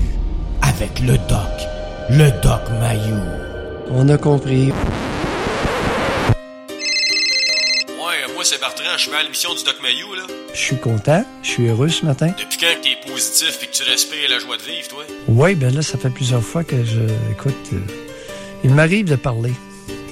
Avec 0.61 1.01
le 1.01 1.17
doc. 1.17 1.39
Le 2.09 2.31
doc 2.41 2.61
Mayou. 2.79 3.19
On 3.91 4.07
a 4.07 4.17
compris. 4.17 4.67
Ouais, 7.89 8.33
moi 8.33 8.43
c'est 8.43 8.59
Bertrand, 8.61 8.83
je 8.95 9.01
suis 9.01 9.13
à 9.13 9.23
l'émission 9.23 9.53
du 9.53 9.63
Doc 9.63 9.75
Mayou, 9.81 10.13
là. 10.15 10.23
Je 10.53 10.59
suis 10.59 10.77
content. 10.77 11.25
Je 11.43 11.49
suis 11.49 11.67
heureux 11.67 11.89
ce 11.89 12.05
matin. 12.05 12.27
Depuis 12.27 12.57
quand 12.57 12.67
que 12.81 12.83
t'es 12.87 13.11
positif 13.11 13.59
et 13.61 13.67
que 13.67 13.71
tu 13.73 13.83
respires 13.83 14.29
la 14.29 14.39
joie 14.39 14.55
de 14.55 14.61
vivre, 14.61 14.87
toi? 14.87 15.03
Oui, 15.27 15.55
ben 15.55 15.75
là, 15.75 15.81
ça 15.81 15.97
fait 15.97 16.09
plusieurs 16.09 16.43
fois 16.43 16.63
que 16.63 16.81
je. 16.85 17.01
Écoute, 17.31 17.53
euh, 17.73 17.79
il 18.63 18.71
m'arrive 18.73 19.05
de 19.05 19.17
parler. 19.17 19.51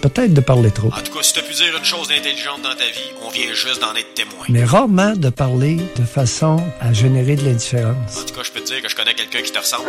Peut-être 0.04 0.34
de 0.34 0.42
parler 0.42 0.70
trop. 0.70 0.90
En 0.90 1.02
tout 1.02 1.14
cas, 1.14 1.24
si 1.24 1.32
t'as 1.32 1.44
pu 1.44 1.54
dire 1.54 1.78
une 1.78 1.86
chose 1.86 2.12
intelligente 2.12 2.62
dans 2.62 2.76
ta 2.76 2.84
vie, 2.88 3.14
on 3.26 3.30
vient 3.30 3.54
juste 3.54 3.80
d'en 3.80 3.96
être 3.96 4.14
témoin. 4.14 4.46
Mais 4.50 4.66
rarement 4.66 5.14
de 5.16 5.30
parler 5.30 5.78
de 5.96 6.04
façon 6.04 6.58
à 6.82 6.92
générer 6.92 7.38
de 7.38 7.46
l'indifférence. 7.46 8.20
En 8.20 8.26
tout 8.26 8.34
cas, 8.34 8.44
je 8.44 8.52
peux 8.52 8.60
te 8.60 8.66
dire 8.66 8.82
que 8.82 8.90
je 8.90 8.98
connais 8.98 9.14
quelqu'un 9.14 9.42
qui 9.42 9.54
te 9.54 9.60
ressemble. 9.60 9.88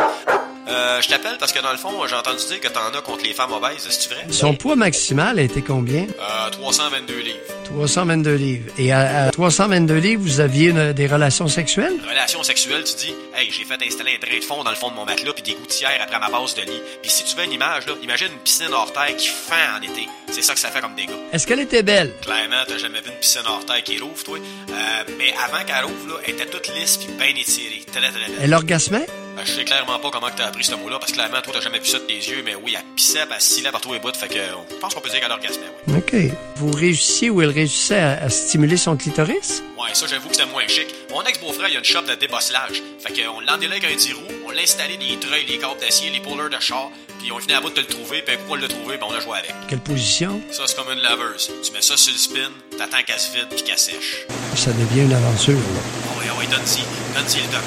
Euh, 0.66 1.00
je 1.02 1.08
t'appelle 1.08 1.36
parce 1.38 1.52
que 1.52 1.60
dans 1.60 1.72
le 1.72 1.76
fond, 1.78 1.92
j'ai 2.08 2.14
entendu 2.14 2.44
dire 2.46 2.60
que 2.60 2.68
t'en 2.68 2.86
as 2.96 3.02
contre 3.02 3.24
les 3.24 3.34
femmes 3.34 3.52
obèses, 3.52 3.86
c'est-tu 3.88 4.14
vrai? 4.14 4.24
Son 4.30 4.54
poids 4.54 4.76
maximal 4.76 5.38
a 5.38 5.42
été 5.42 5.60
combien? 5.62 6.02
Euh, 6.04 6.50
322 6.50 7.14
livres. 7.18 7.38
322 7.64 8.34
livres. 8.34 8.70
Et 8.78 8.92
à, 8.92 9.24
à 9.26 9.30
322 9.30 9.96
livres, 9.96 10.22
vous 10.22 10.40
aviez 10.40 10.70
une- 10.70 10.92
des 10.92 11.06
relations 11.06 11.48
sexuelles? 11.48 11.94
Relation 12.08 12.42
sexuelle, 12.42 12.84
tu 12.84 12.94
dis, 12.94 13.14
hey, 13.36 13.50
j'ai 13.50 13.64
fait 13.64 13.74
installer 13.84 14.18
un 14.22 14.26
drain 14.26 14.38
de 14.38 14.44
fond 14.44 14.64
dans 14.64 14.70
le 14.70 14.76
fond 14.76 14.90
de 14.90 14.94
mon 14.94 15.04
matelas 15.04 15.32
puis 15.32 15.42
des 15.42 15.54
gouttières 15.54 15.90
après 16.02 16.18
ma 16.18 16.28
base 16.30 16.54
de 16.54 16.62
lit. 16.62 16.80
Puis 17.02 17.10
si 17.10 17.24
tu 17.24 17.36
veux 17.36 17.44
une 17.44 17.52
image, 17.52 17.86
là, 17.86 17.92
imagine 18.02 18.28
une 18.28 18.38
piscine 18.38 18.72
hors 18.72 18.92
terre 18.92 19.14
qui 19.16 19.28
fend 19.28 19.78
en 19.78 19.82
été. 19.82 20.08
C'est 20.30 20.42
ça 20.42 20.54
que 20.54 20.60
ça 20.60 20.68
fait 20.70 20.80
comme 20.80 20.94
dégâts. 20.94 21.10
Est-ce 21.32 21.46
qu'elle 21.46 21.60
était 21.60 21.82
belle? 21.82 22.12
Clairement, 22.22 22.62
t'as 22.66 22.78
jamais 22.78 23.00
vu 23.00 23.10
une 23.10 23.18
piscine 23.18 23.42
hors 23.46 23.64
terre 23.66 23.82
qui 23.82 23.98
rouvre, 23.98 24.22
toi. 24.24 24.38
Euh, 24.38 24.72
mais 25.18 25.34
avant 25.44 25.64
qu'elle 25.64 25.84
rouvre, 25.84 26.08
là, 26.08 26.14
elle 26.24 26.34
était 26.34 26.46
toute 26.46 26.68
lisse 26.74 26.96
puis 26.96 27.08
bien 27.18 27.28
étirée. 27.40 27.82
Très, 27.90 28.00
très 28.00 28.10
belle. 28.10 28.32
Elle 28.42 28.54
orgasmait? 28.54 29.06
Euh, 29.36 29.42
je 29.44 29.50
sais 29.52 29.64
clairement 29.64 29.98
pas 29.98 30.10
comment 30.10 30.28
que 30.28 30.36
t'as 30.36 30.46
appris 30.46 30.64
ce 30.64 30.74
mot-là, 30.74 30.98
parce 30.98 31.10
que 31.12 31.16
clairement, 31.16 31.40
toi, 31.42 31.52
t'as 31.54 31.60
jamais 31.60 31.78
vu 31.80 31.86
ça 31.86 31.98
de 31.98 32.04
tes 32.04 32.14
yeux, 32.14 32.42
mais 32.44 32.54
oui, 32.54 32.74
elle 32.76 32.84
pissait, 32.94 33.20
elle 33.30 33.40
scillait 33.40 33.70
par 33.70 33.80
tous 33.80 33.92
les 33.92 33.98
bouts, 33.98 34.12
fait 34.14 34.28
que, 34.28 34.38
euh, 34.38 34.52
je 34.70 34.76
pense 34.76 34.94
qu'on 34.94 35.00
peut 35.00 35.10
dire 35.10 35.20
qu'elle 35.20 35.32
orgasmait, 35.32 35.66
oui. 35.88 35.94
OK. 35.96 36.14
Vous 36.56 36.70
réussissiez 36.70 37.30
ou 37.30 37.42
elle 37.42 37.50
réussissait 37.50 37.98
à, 37.98 38.22
à 38.22 38.28
stimuler 38.30 38.76
son 38.76 38.96
clitoris? 38.96 39.62
Ouais, 39.78 39.92
ça, 39.92 40.06
j'avoue 40.06 40.28
que 40.28 40.36
c'était 40.36 40.48
moins 40.50 40.66
chic. 40.68 40.86
Mon 41.10 41.22
ex-beau-frère, 41.24 41.68
il 41.68 41.76
a 41.76 41.78
une 41.78 41.84
shop 41.84 42.02
de 42.02 42.14
débosselage. 42.14 42.82
Fait 43.00 43.12
qu'on 43.12 43.46
avec 43.46 43.84
un 43.84 43.94
10 43.96 44.12
roues, 44.14 44.22
on 44.46 44.50
l'a 44.50 44.62
installé 44.62 44.96
des 44.96 45.18
treuils, 45.18 45.44
les 45.46 45.58
câbles 45.58 45.80
d'acier, 45.80 46.10
les 46.10 46.20
pullers 46.20 46.50
de 46.50 46.60
char, 46.60 46.90
puis 47.18 47.30
on 47.32 47.38
finit 47.38 47.54
à 47.54 47.60
bout 47.60 47.70
de 47.70 47.80
le 47.80 47.86
trouver, 47.86 48.22
puis 48.22 48.36
on 48.48 48.54
l'a 48.54 48.68
trouvé, 48.68 48.96
puis 48.98 49.06
on 49.08 49.12
a 49.14 49.20
joué 49.20 49.38
avec. 49.38 49.52
Quelle 49.68 49.80
position? 49.80 50.40
Ça, 50.52 50.64
c'est 50.66 50.76
comme 50.76 50.92
une 50.92 51.00
laveuse. 51.02 51.50
Tu 51.62 51.72
mets 51.72 51.82
ça 51.82 51.96
sur 51.96 52.12
le 52.12 52.18
spin, 52.18 52.50
t'attends 52.78 53.02
qu'elle 53.02 53.18
se 53.18 53.32
vide, 53.32 53.48
puis 53.50 53.62
qu'elle 53.62 53.78
sèche. 53.78 54.26
Ça 54.54 54.70
devient 54.72 55.02
une 55.02 55.12
aventure, 55.12 55.54
là. 55.54 56.03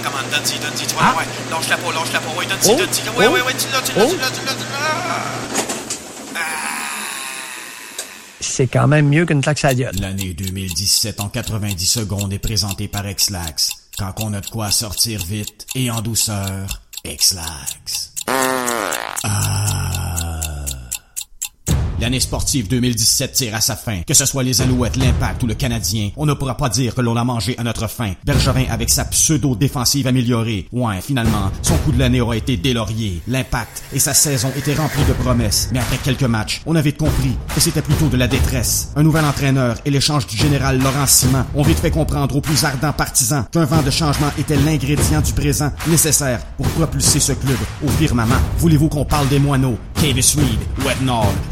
Comment. 0.04 0.18
Tu 0.88 0.94
vois, 0.96 1.16
ouais, 1.18 1.26
lâche-la 1.52 1.78
pas, 1.78 1.92
lâche-la 1.92 2.20
pas. 2.20 2.30
Ouais, 2.38 2.46
donne-y, 2.46 2.72
Oh, 2.72 2.76
donne-y. 2.78 3.10
Ouais, 3.18 3.28
oh, 3.28 3.34
ouais, 3.34 3.42
ouais, 3.42 3.54
tu 3.58 3.68
l'as, 3.72 3.82
tu 3.82 3.98
l'as, 3.98 4.06
oh. 4.06 4.10
tu 4.10 4.18
l'as, 4.18 4.30
tu 4.32 4.46
l'as, 4.46 4.54
tu 4.54 4.64
l'as. 4.72 5.58
C'est 8.40 8.68
quand 8.68 8.88
même 8.88 9.08
mieux 9.08 9.26
qu'une 9.26 9.42
taxe 9.42 9.66
à 9.66 9.70
la 9.70 9.76
gueule. 9.76 9.96
L'année 10.00 10.34
2017 10.34 11.20
en 11.20 11.30
90 11.30 11.86
secondes 11.86 12.34
est 12.34 12.40
présentée 12.40 12.88
par 12.88 13.04
Xlax. 13.04 13.72
Quand 13.98 14.14
on 14.20 14.34
a 14.34 14.42
de 14.42 14.48
quoi 14.48 14.72
sortir 14.72 15.24
vite 15.24 15.66
et 15.76 15.92
en 15.92 16.02
douceur, 16.02 16.82
Xlax. 17.06 18.14
Ah. 19.24 20.07
L'année 22.00 22.20
sportive 22.20 22.68
2017 22.68 23.32
tire 23.32 23.56
à 23.56 23.62
sa 23.62 23.76
fin. 23.76 24.02
Que 24.06 24.14
ce 24.14 24.28
soit 24.28 24.44
les 24.44 24.62
Alouettes, 24.62 24.98
l'Impact 24.98 25.42
ou 25.42 25.48
le 25.48 25.56
Canadien, 25.56 26.12
on 26.16 26.28
ne 26.28 26.34
pourra 26.34 26.56
pas 26.56 26.70
dire 26.70 26.94
que 26.94 27.02
l'on 27.02 27.18
a 27.18 27.24
mangé 27.24 27.56
à 27.58 27.64
notre 27.64 27.88
faim. 27.88 28.14
Bergevin 28.24 28.66
avec 28.70 28.92
sa 28.92 29.04
pseudo-défensive 29.06 30.06
améliorée. 30.06 30.68
Ouais, 30.72 31.02
finalement, 31.02 31.52
son 31.64 31.76
coup 31.78 31.92
de 31.92 31.98
l'année 31.98 32.22
aura 32.22 32.38
été 32.38 32.56
délaurié. 32.56 33.24
L'Impact 33.28 33.82
et 33.94 34.00
sa 34.00 34.14
saison 34.14 34.52
étaient 34.56 34.76
remplis 34.76 35.06
de 35.06 35.14
promesses. 35.14 35.70
Mais 35.72 35.80
après 35.80 35.98
quelques 35.98 36.22
matchs, 36.22 36.62
on 36.68 36.76
a 36.76 36.82
vite 36.82 36.98
compris 36.98 37.36
que 37.56 37.62
c'était 37.62 37.82
plutôt 37.82 38.10
de 38.10 38.18
la 38.18 38.28
détresse. 38.28 38.92
Un 38.96 39.02
nouvel 39.02 39.26
entraîneur 39.26 39.78
et 39.84 39.90
l'échange 39.90 40.28
du 40.28 40.38
général 40.38 40.80
Laurent 40.80 41.08
Simon 41.08 41.46
ont 41.56 41.64
vite 41.64 41.80
fait 41.80 41.90
comprendre 41.90 42.36
aux 42.36 42.42
plus 42.42 42.64
ardents 42.64 42.94
partisans 42.94 43.46
qu'un 43.52 43.66
vent 43.66 43.82
de 43.82 43.90
changement 43.90 44.30
était 44.38 44.56
l'ingrédient 44.56 45.22
du 45.22 45.34
présent 45.34 45.72
nécessaire 45.88 46.46
pour 46.58 46.68
propulser 46.68 47.20
ce 47.20 47.34
club 47.34 47.58
au 47.84 47.90
firmament. 47.90 48.40
Voulez-vous 48.60 48.88
qu'on 48.88 49.06
parle 49.06 49.28
des 49.30 49.40
moineaux, 49.40 49.80
Kavis 49.96 50.36
Reed, 50.38 50.60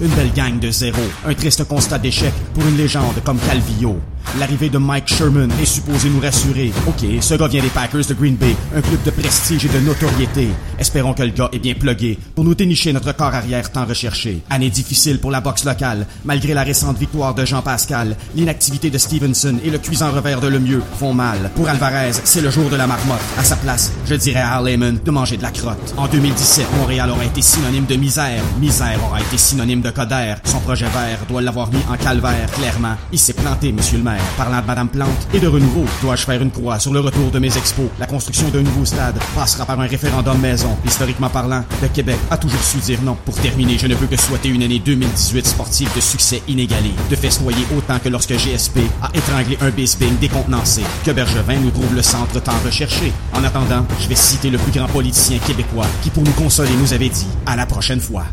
une 0.02 0.10
belle 0.10 0.32
gang 0.36 0.60
de 0.60 0.70
zéro, 0.70 1.02
un 1.26 1.34
triste 1.34 1.64
constat 1.66 1.98
d'échec 1.98 2.34
pour 2.54 2.68
une 2.68 2.76
légende 2.76 3.24
comme 3.24 3.40
Calvillo. 3.40 3.98
L'arrivée 4.40 4.70
de 4.70 4.78
Mike 4.78 5.08
Sherman 5.08 5.50
est 5.62 5.66
supposée 5.66 6.10
nous 6.10 6.20
rassurer. 6.20 6.74
Ok, 6.88 7.06
ce 7.22 7.36
gars 7.36 7.48
vient 7.48 7.62
des 7.62 7.70
Packers 7.70 8.06
de 8.06 8.14
Green 8.14 8.36
Bay, 8.36 8.54
un 8.76 8.82
club 8.82 9.02
de 9.04 9.12
prestige 9.12 9.66
et 9.66 9.70
de 9.70 9.80
notoriété. 9.80 10.50
Espérons 10.78 11.14
que 11.14 11.24
le 11.24 11.30
gars 11.30 11.50
est 11.54 11.60
bien 11.60 11.74
plugué 11.74 12.20
pour 12.36 12.44
nous 12.44 12.54
dénicher 12.54 12.92
notre 12.92 13.14
corps 13.14 13.34
arrière 13.34 13.72
tant 13.72 13.86
recherché. 13.86 14.42
Année 14.50 14.70
difficile 14.70 15.20
pour 15.20 15.32
la 15.32 15.40
boxe 15.40 15.64
locale, 15.64 16.06
malgré 16.26 16.54
la 16.54 16.64
récente 16.64 16.98
victoire 16.98 17.34
de 17.34 17.46
Jean 17.46 17.62
Pascal, 17.62 18.18
l'inactivité 18.36 18.90
de 18.90 18.98
Stevenson 18.98 19.58
et 19.64 19.70
le 19.70 19.78
cuisant 19.78 20.12
revers 20.12 20.42
de 20.42 20.48
Lemieux 20.48 20.84
font 21.00 21.14
mal. 21.14 21.50
Pour 21.56 21.70
Alvarez, 21.70 22.12
c'est 22.26 22.42
le 22.42 22.50
jour 22.50 22.70
de 22.70 22.76
la 22.76 22.88
marmotte. 22.88 23.22
À 23.38 23.44
sa 23.44 23.56
place, 23.56 23.94
je 24.06 24.16
dirais 24.16 24.42
à 24.42 24.56
Al 24.58 24.66
de 24.66 25.12
manger 25.12 25.38
de 25.38 25.44
la 25.44 25.52
crotte. 25.52 25.94
En 25.96 26.08
2017, 26.08 26.68
Montréal 26.78 27.10
aura 27.10 27.24
été 27.24 27.42
synonyme 27.42 27.86
de 27.86 27.96
misère. 27.96 28.44
Misère 28.60 29.00
aura 29.06 29.22
été 29.22 29.38
synonyme 29.38 29.82
de 29.82 29.92
Coder. 29.92 30.36
Son 30.44 30.60
projet 30.60 30.86
vert 30.88 31.20
doit 31.30 31.42
l'avoir 31.42 31.72
mis 31.72 31.84
en 31.90 31.96
calvaire, 31.96 32.52
clairement. 32.52 32.96
Il 33.14 33.20
s'est 33.20 33.34
planté, 33.34 33.72
monsieur 33.72 33.98
le 33.98 34.04
maire. 34.04 34.25
Parlant 34.38 34.62
de 34.62 34.68
Madame 34.68 34.90
Plante 34.90 35.28
et 35.34 35.40
de 35.40 35.48
renouveau, 35.48 35.86
dois-je 36.02 36.26
faire 36.26 36.42
une 36.42 36.52
croix 36.52 36.80
sur 36.80 36.94
le 36.94 37.00
retour 37.00 37.32
de 37.32 37.40
mes 37.40 37.56
expos? 37.58 37.88
La 38.00 38.06
construction 38.06 38.50
d'un 38.50 38.62
nouveau 38.62 38.84
stade 38.84 39.16
passera 39.34 39.66
par 39.66 39.80
un 39.80 39.88
référendum 39.88 40.38
maison. 40.40 40.76
Historiquement 40.86 41.30
parlant, 41.30 41.64
le 41.82 41.88
Québec 41.88 42.18
a 42.30 42.38
toujours 42.38 42.62
su 42.62 42.78
dire 42.78 43.02
non. 43.02 43.18
Pour 43.26 43.36
terminer, 43.36 43.78
je 43.78 43.88
ne 43.88 43.96
peux 43.96 44.08
que 44.08 44.20
souhaiter 44.20 44.50
une 44.50 44.64
année 44.64 44.80
2018 44.80 45.48
sportive 45.48 45.90
de 45.96 46.02
succès 46.02 46.42
inégalé, 46.48 46.92
de 47.10 47.16
festoyer 47.16 47.66
autant 47.78 48.00
que 48.00 48.10
lorsque 48.10 48.34
GSP 48.34 48.80
a 49.02 49.10
étranglé 49.14 49.58
un 49.62 49.70
baseball 49.70 50.18
décontenancé, 50.20 50.82
que 51.06 51.12
Bergevin 51.12 51.60
nous 51.60 51.72
trouve 51.72 51.96
le 51.96 52.02
centre 52.02 52.42
tant 52.42 52.60
recherché. 52.66 53.14
En 53.34 53.44
attendant, 53.44 53.86
je 54.00 54.08
vais 54.08 54.16
citer 54.16 54.50
le 54.50 54.58
plus 54.58 54.72
grand 54.72 54.88
politicien 54.88 55.38
québécois 55.40 55.88
qui, 56.02 56.10
pour 56.10 56.24
nous 56.24 56.32
consoler, 56.34 56.76
nous 56.80 56.94
avait 56.94 57.10
dit 57.10 57.28
à 57.46 57.56
la 57.56 57.66
prochaine 57.66 58.02
fois. 58.02 58.26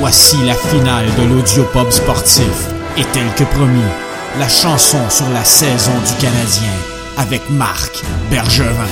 Voici 0.00 0.36
la 0.44 0.54
finale 0.54 1.06
de 1.16 1.22
l'audiopop 1.22 1.90
sportif. 1.90 2.73
Et 2.96 3.04
tel 3.12 3.26
que 3.36 3.44
promis, 3.54 3.82
la 4.38 4.48
chanson 4.48 4.98
sur 5.10 5.28
la 5.30 5.44
saison 5.44 5.92
du 6.06 6.14
Canadien 6.24 6.72
avec 7.18 7.42
Marc 7.50 8.02
Bergevin. 8.30 8.86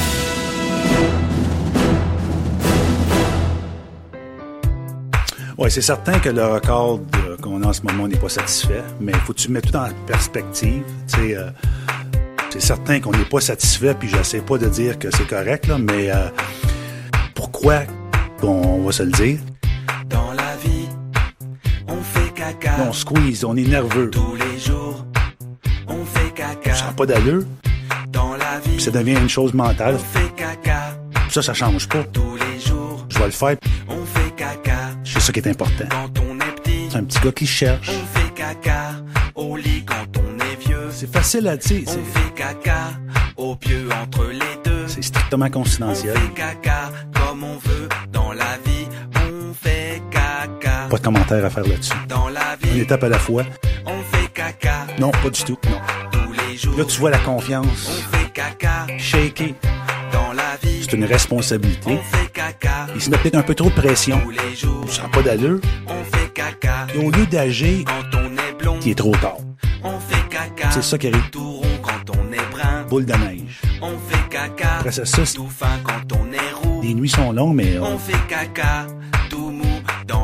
Oui, 5.59 5.71
c'est 5.71 5.83
certain 5.83 6.19
que 6.19 6.29
le 6.31 6.45
record 6.45 6.99
de- 6.99 7.37
qu'on 7.41 7.63
a 7.63 7.67
en 7.69 7.73
ce 7.73 7.83
moment, 7.83 8.05
on 8.05 8.09
n'est 8.09 8.17
pas 8.17 8.29
satisfait, 8.29 8.83
mais 9.01 9.13
faut 9.13 9.33
que 9.33 9.39
tu 9.39 9.51
mettre 9.51 9.71
tout 9.71 9.77
en 9.77 9.89
perspective. 10.07 10.83
Sais, 11.07 11.37
euh, 11.37 11.51
c'est 12.51 12.61
certain 12.63 13.01
qu'on 13.01 13.13
n'est 13.13 13.25
pas 13.25 13.41
satisfait, 13.41 13.95
puis 13.95 14.09
j'essaie 14.09 14.41
pas 14.41 14.59
de 14.59 14.67
dire 14.67 14.99
que 14.99 15.09
c'est 15.15 15.27
correct, 15.27 15.67
là, 15.69 15.79
mais 15.79 16.11
euh, 16.11 16.29
pourquoi 17.35 17.83
on 18.43 18.83
va 18.83 18.93
se 18.93 19.05
le 19.05 19.13
dire? 19.13 19.39
Caca. 22.63 22.83
On 22.89 22.93
squeeze, 22.93 23.45
on 23.45 23.57
est 23.57 23.67
nerveux. 23.69 24.11
Tous 24.11 24.35
les 24.37 24.59
jours, 24.59 25.05
on 25.89 26.05
fait 26.05 26.31
caca. 26.35 26.75
Ça 26.75 26.87
n'a 26.87 26.93
pas 26.93 27.07
d'allure, 27.07 27.43
Dans 28.11 28.33
la 28.37 28.59
vie, 28.61 28.73
puis 28.77 28.83
ça 28.83 28.91
devient 28.91 29.17
une 29.19 29.29
chose 29.29 29.53
mentale. 29.55 29.97
on 29.97 30.19
fait 30.19 30.35
caca. 30.37 30.97
Ça, 31.31 31.43
ça 31.43 31.55
change 31.55 31.89
pas. 31.89 32.05
Tous 32.05 32.37
les 32.37 32.61
jours, 32.61 33.07
Je 33.09 33.19
vais 33.19 33.25
le 33.27 33.31
faire, 33.31 33.57
on 33.89 34.05
fait 34.05 34.31
caca. 34.37 34.79
c'est 35.05 35.21
ça 35.21 35.33
qui 35.33 35.41
est 35.41 35.49
important. 35.49 35.85
Quand 35.91 36.11
on 36.21 36.37
est 36.41 36.55
petit, 36.63 36.89
C'est 36.91 36.99
un 36.99 37.05
petit 37.05 37.19
gars 37.21 37.33
qui 37.33 37.47
cherche. 37.47 37.89
On 37.89 38.19
fait 38.19 38.35
caca 38.35 38.91
au 39.35 39.57
lit 39.57 39.83
quand 39.87 40.21
on 40.21 40.39
est 40.45 40.57
vieux. 40.67 40.89
C'est 40.91 41.11
facile 41.13 41.49
à 41.49 41.57
dire. 41.57 41.83
On 41.87 41.91
c'est- 41.91 42.21
fait 42.21 42.35
caca 42.35 42.91
au 43.37 43.57
pieu 43.57 43.89
entre 44.03 44.25
les 44.27 44.55
deux. 44.65 44.87
C'est 44.89 45.03
strictement 45.03 45.47
On 45.47 45.51
confidentiel. 45.51 46.15
fait 46.19 46.35
caca 46.35 46.91
comme 47.15 47.45
on 47.45 47.57
veut 47.57 47.89
dans 48.13 48.33
la 48.33 48.59
vie. 48.67 48.87
On 49.17 49.55
fait 49.55 50.03
caca 50.11 50.22
Pas 50.93 50.99
de 50.99 51.05
commentaire 51.05 51.43
à 51.43 51.49
faire 51.49 51.67
là-dessus. 51.67 51.95
Une 52.75 52.81
étape 52.81 53.03
à 53.05 53.09
la 53.09 53.19
fois. 53.19 53.45
On 53.87 54.03
fait 54.15 54.29
caca 54.35 54.87
Non, 54.99 55.11
pas 55.11 55.31
du 55.31 55.43
tout. 55.43 55.57
Non. 55.71 55.79
tous 56.13 56.33
les 56.33 56.55
jours. 56.59 56.77
Là, 56.77 56.85
tu 56.85 57.01
vois 57.01 57.11
la 57.11 57.17
confiance. 57.19 57.89
On 58.13 58.17
fait 58.19 58.31
caca 58.35 58.87
Shaky. 58.99 59.55
dans 60.13 60.35
la 60.35 60.57
vie. 60.63 60.83
C'est 60.83 60.93
une 60.93 61.05
responsabilité. 61.07 61.93
On 61.93 61.97
fait 62.15 62.31
caca 62.31 62.89
Il 62.95 63.01
se 63.01 63.09
met 63.09 63.17
peut-être 63.17 63.37
un 63.37 63.43
peu 63.43 63.55
trop 63.55 63.71
de 63.71 63.75
pression. 63.75 64.21
tous 64.21 64.31
les 64.33 64.55
jours. 64.55 64.85
Ça 64.93 65.05
n'a 65.05 65.09
pas 65.09 65.23
d'allure. 65.23 65.61
On 65.89 66.05
fait 66.15 66.29
caca 66.35 66.87
Et 66.95 66.99
au 66.99 67.11
lieu 67.11 67.25
d'agir, 67.25 67.87
quand 67.87 68.19
on 68.19 68.27
est 68.37 68.53
blond. 68.59 68.79
il 68.85 68.91
est 68.91 68.95
trop 68.95 69.17
tard. 69.17 69.39
On 69.83 69.99
fait 69.99 70.29
caca 70.29 70.71
C'est 70.73 70.83
ça 70.83 70.99
qui 70.99 71.07
arrive. 71.09 71.31
tout 71.31 71.53
rond 71.53 71.79
quand 71.83 72.11
on 72.19 72.31
est 72.35 72.51
brun. 72.51 72.83
Boule 72.91 73.07
de 73.07 73.15
neige. 73.15 73.41
On 73.81 73.93
fait 74.11 74.29
caca 74.29 74.75
Après 74.81 74.93
ça, 74.93 75.07
ça, 75.07 75.25
c'est- 75.25 75.37
tout 75.37 75.49
fin 75.49 75.79
quand 75.85 76.15
on 76.21 76.31
est 76.33 76.53
roux. 76.63 76.83
les 76.83 76.93
nuits 76.93 77.09
sont 77.09 77.33
longues, 77.33 77.55
mais 77.55 77.77
euh, 77.77 77.81
On 77.83 77.97
fait 77.99 78.13
caca 78.29 78.87
tout 79.31 79.42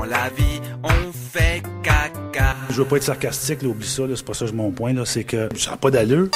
la 0.08 0.28
vie. 0.30 0.60
On 0.82 1.12
fait 1.12 1.62
caca. 1.82 2.56
je 2.70 2.82
veux 2.82 2.84
pas 2.84 2.96
être 2.96 3.02
sarcastique, 3.02 3.62
là, 3.62 3.68
oublie 3.68 3.86
ça, 3.86 4.02
c'est 4.14 4.24
pas 4.24 4.34
ça 4.34 4.46
mon 4.52 4.70
point, 4.70 4.92
là, 4.92 5.04
c'est 5.04 5.24
que 5.24 5.48
ça 5.56 5.72
n'a 5.72 5.76
pas 5.76 5.90
d'allure. 5.90 6.28